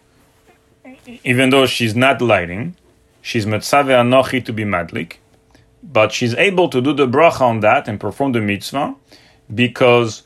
even 1.23 1.51
though 1.51 1.67
she's 1.67 1.95
not 1.95 2.21
lighting, 2.21 2.77
she's 3.21 3.47
Metzave 3.47 3.91
Anochi 3.91 4.45
to 4.45 4.53
be 4.53 4.65
Madlik, 4.65 5.19
but 5.83 6.13
she's 6.13 6.35
able 6.35 6.69
to 6.71 6.81
do 6.81 6.93
the 6.93 7.07
bracha 7.07 7.43
on 7.43 7.61
that 7.61 7.87
and 7.87 8.01
perform 8.01 8.33
the 8.33 8.41
mitzvah 8.41 8.97
because 9.53 10.23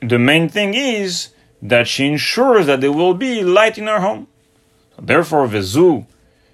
the 0.00 0.18
main 0.18 0.48
thing 0.48 0.74
is 0.74 1.30
that 1.62 1.88
she 1.88 2.06
ensures 2.06 2.66
that 2.66 2.80
there 2.80 2.92
will 2.92 3.14
be 3.14 3.42
light 3.42 3.78
in 3.78 3.86
her 3.86 4.00
home. 4.00 4.26
Therefore, 5.00 5.46
Vezu 5.48 6.06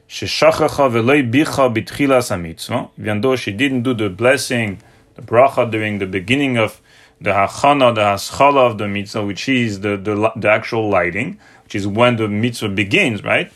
V'loi 0.09 1.31
bicha 1.31 1.73
b'tchilas 1.75 2.91
even 2.99 3.21
though 3.21 3.37
she 3.37 3.53
didn't 3.53 3.83
do 3.83 3.95
the 3.95 4.09
blessing, 4.09 4.81
the 5.15 5.23
bracha 5.23 5.71
during 5.71 5.99
the 5.99 6.07
beginning 6.07 6.57
of 6.57 6.81
the 7.21 7.31
hachana, 7.31 7.95
the 7.95 8.01
haschala 8.01 8.71
of 8.71 8.79
the 8.79 8.89
mitzvah, 8.89 9.25
which 9.25 9.49
is 9.49 9.81
the, 9.81 9.97
the, 9.97 10.33
the 10.37 10.49
actual 10.49 10.89
lighting, 10.89 11.39
which 11.65 11.75
is 11.75 11.87
when 11.87 12.17
the 12.17 12.29
mitzvah 12.29 12.69
begins, 12.69 13.23
right? 13.23 13.53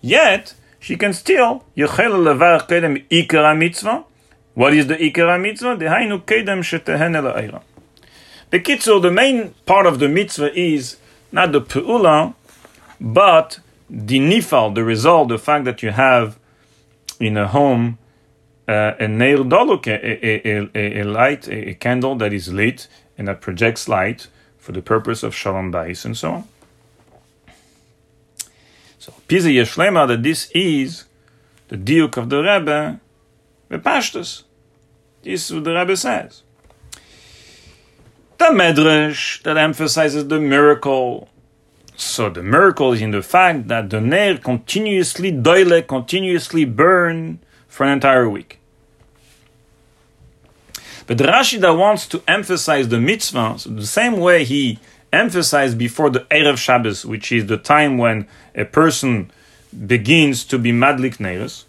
Yet, 0.00 0.54
she 0.78 0.96
can 0.96 1.12
still, 1.12 1.64
yechel 1.76 2.12
levar 2.24 2.66
kedem 2.66 3.06
ikar 3.10 3.58
mitzvah. 3.58 4.04
What 4.54 4.74
is 4.74 4.86
the 4.86 4.96
ikar 4.96 5.40
mitzvah? 5.40 5.76
Dehainu 5.76 6.22
kedem 6.22 6.62
shetehen 6.62 7.16
el 7.16 7.62
The 8.50 8.60
kitzur, 8.60 9.02
the 9.02 9.10
main 9.10 9.54
part 9.66 9.86
of 9.86 9.98
the 9.98 10.08
mitzvah 10.08 10.58
is 10.58 10.96
not 11.32 11.52
the 11.52 11.60
pe'ula, 11.60 12.34
but 13.00 13.60
the 13.90 14.20
nifal, 14.20 14.74
the 14.74 14.84
result, 14.84 15.28
the 15.28 15.38
fact 15.38 15.64
that 15.64 15.82
you 15.82 15.90
have 15.90 16.38
in 17.18 17.36
a 17.36 17.48
home 17.48 17.98
uh, 18.68 18.94
a 19.00 19.08
nail 19.08 19.44
doluk, 19.44 19.88
a, 19.88 20.46
a, 20.46 21.00
a, 21.00 21.02
light, 21.02 21.48
a, 21.48 21.74
candle 21.74 22.14
that 22.14 22.32
is 22.32 22.52
lit 22.52 22.86
and 23.18 23.26
that 23.26 23.40
projects 23.40 23.88
light 23.88 24.28
for 24.58 24.70
the 24.70 24.80
purpose 24.80 25.24
of 25.24 25.34
shalom 25.34 25.72
bais 25.72 26.04
and 26.04 26.16
so 26.16 26.30
on. 26.30 26.48
So, 29.00 29.12
Pisa 29.26 29.48
Yeshlema, 29.48 30.06
that 30.06 30.22
this 30.22 30.48
is 30.52 31.06
the 31.66 31.76
diuk 31.76 32.16
of 32.16 32.28
the 32.28 32.42
Rebbe, 32.42 33.00
the 33.68 33.78
pashtus. 33.78 34.44
This 35.22 35.50
is 35.50 35.54
what 35.56 35.64
the 35.64 35.74
Rebbe 35.74 35.96
says. 35.96 36.42
The 38.38 38.46
Medrash 38.46 39.42
that 39.42 39.56
emphasizes 39.56 40.28
the 40.28 40.38
miracle 40.38 41.28
so 42.00 42.30
the 42.30 42.42
miracle 42.42 42.92
is 42.92 43.02
in 43.02 43.10
the 43.10 43.22
fact 43.22 43.68
that 43.68 43.90
the 43.90 44.00
nair 44.00 44.38
continuously 44.38 45.30
doile, 45.30 45.82
continuously 45.82 46.64
burn 46.64 47.38
for 47.68 47.84
an 47.84 47.92
entire 47.92 48.28
week. 48.28 48.58
But 51.06 51.18
Rashi 51.18 51.60
that 51.60 51.72
wants 51.72 52.06
to 52.08 52.22
emphasize 52.28 52.88
the 52.88 53.00
mitzvah, 53.00 53.58
so 53.58 53.70
the 53.70 53.86
same 53.86 54.18
way 54.18 54.44
he 54.44 54.78
emphasized 55.12 55.76
before 55.76 56.08
the 56.08 56.20
Erev 56.30 56.56
Shabbos, 56.56 57.04
which 57.04 57.32
is 57.32 57.46
the 57.46 57.56
time 57.56 57.98
when 57.98 58.28
a 58.54 58.64
person 58.64 59.30
begins 59.86 60.44
to 60.44 60.58
be 60.58 60.72
madlik 60.72 61.18
neiros, 61.18 61.64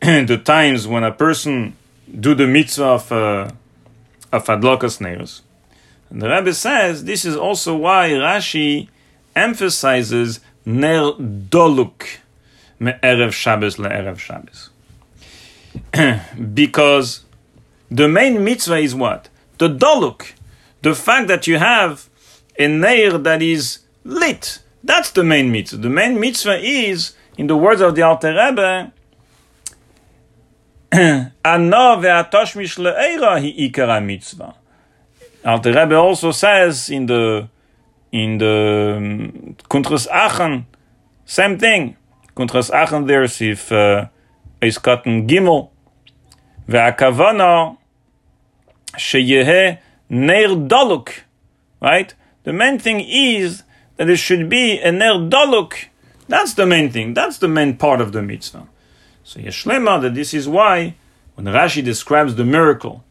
the 0.00 0.38
times 0.38 0.86
when 0.86 1.04
a 1.04 1.12
person 1.12 1.76
do 2.20 2.34
the 2.34 2.46
mitzvah 2.46 2.84
of, 2.84 3.12
uh, 3.12 3.50
of 4.30 4.44
adlokas. 4.46 5.40
And 6.10 6.22
the 6.22 6.28
Rebbe 6.28 6.54
says 6.54 7.04
this 7.04 7.24
is 7.24 7.36
also 7.36 7.76
why 7.76 8.10
Rashi 8.10 8.88
emphasizes 9.34 10.40
ner 10.64 11.12
doluk 11.12 12.18
me'erev 12.78 13.32
Shabbos 13.32 13.76
le'erev 13.76 14.18
Shabbos. 14.18 14.70
because 16.54 17.24
the 17.90 18.08
main 18.08 18.44
mitzvah 18.44 18.78
is 18.78 18.94
what? 18.94 19.28
The 19.58 19.68
doluk. 19.68 20.32
The 20.82 20.94
fact 20.94 21.28
that 21.28 21.46
you 21.46 21.58
have 21.58 22.08
a 22.58 22.68
nair 22.68 23.18
that 23.18 23.42
is 23.42 23.80
lit. 24.04 24.60
That's 24.82 25.10
the 25.10 25.24
main 25.24 25.50
mitzvah. 25.50 25.78
The 25.78 25.88
main 25.88 26.20
mitzvah 26.20 26.58
is, 26.60 27.14
in 27.38 27.46
the 27.46 27.56
words 27.56 27.80
of 27.80 27.94
the 27.94 28.02
Alter 28.02 28.34
Rebbe, 28.34 28.92
Ana 30.92 31.96
ve'atosh 31.96 32.54
mishle'eira 32.54 33.40
hi 33.40 33.68
ikara 33.68 34.04
mitzvah. 34.04 34.54
Alter 35.44 35.72
Rebbe 35.72 35.96
also 35.96 36.30
says 36.30 36.88
in 36.88 37.06
the 37.06 37.48
in 38.10 38.38
the 38.38 38.94
um, 38.96 39.56
Kuntras 39.68 40.06
Aachen, 40.08 40.66
same 41.26 41.58
thing. 41.58 41.96
Kuntras 42.36 42.70
Aachen 42.70 43.06
there's 43.06 43.40
if 43.42 43.70
uh, 43.70 44.06
is 44.62 44.78
cotton 44.78 45.26
gimel 45.26 45.70
ve'akavana 46.68 47.76
sheyehe 48.96 49.78
ner 50.08 50.48
daluk, 50.48 51.10
right? 51.80 52.14
The 52.44 52.52
main 52.52 52.78
thing 52.78 53.00
is 53.00 53.64
that 53.96 54.08
it 54.08 54.16
should 54.16 54.48
be 54.48 54.78
a 54.78 54.92
ner 54.92 55.28
daluk. 55.28 55.86
That's 56.28 56.54
the 56.54 56.64
main 56.64 56.90
thing. 56.90 57.12
That's 57.12 57.38
the 57.38 57.48
main 57.48 57.76
part 57.76 58.00
of 58.00 58.12
the 58.12 58.22
mitzvah. 58.22 58.66
So 59.24 59.40
Yeshlema 59.40 60.00
that 60.02 60.14
this 60.14 60.32
is 60.32 60.48
why 60.48 60.94
when 61.34 61.46
Rashi 61.46 61.84
describes 61.84 62.36
the 62.36 62.44
miracle, 62.44 63.04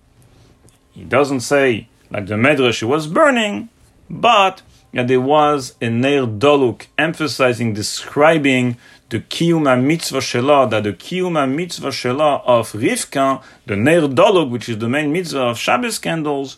he 0.94 1.04
doesn't 1.04 1.42
say 1.42 1.90
like 2.14 2.28
the 2.28 2.36
Medrash 2.36 2.84
was 2.84 3.08
burning, 3.08 3.70
but 4.10 4.62
that 4.94 5.08
there 5.08 5.20
was 5.20 5.74
a 5.82 5.90
Neir 5.90 6.28
Doluk 6.28 6.86
emphasizing, 6.98 7.74
describing 7.74 8.78
the 9.10 9.20
Kiyuma 9.20 9.84
mitzvah 9.84 10.20
shela, 10.20 10.70
that 10.70 10.84
the 10.84 10.94
Kiyuma 10.94 11.52
mitzvah 11.52 11.90
shela 11.90 12.44
of 12.46 12.72
Rivka, 12.74 13.44
the 13.66 13.76
Ner 13.76 14.02
Dolog, 14.02 14.52
which 14.52 14.70
is 14.70 14.78
the 14.78 14.88
main 14.88 15.12
mitzvah 15.12 15.40
of 15.40 15.58
Shabbos 15.58 15.98
candles, 15.98 16.58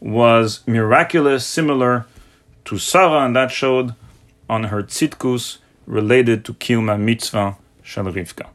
was 0.00 0.66
miraculous, 0.66 1.46
similar 1.46 2.06
to 2.64 2.76
Sarah, 2.76 3.24
and 3.24 3.36
that 3.36 3.52
showed 3.52 3.94
on 4.50 4.64
her 4.64 4.82
tzitkus 4.82 5.58
related 5.86 6.44
to 6.44 6.54
Kiyuma 6.54 6.98
mitzvah 6.98 7.56
shel 7.82 8.06
Rivka. 8.06 8.48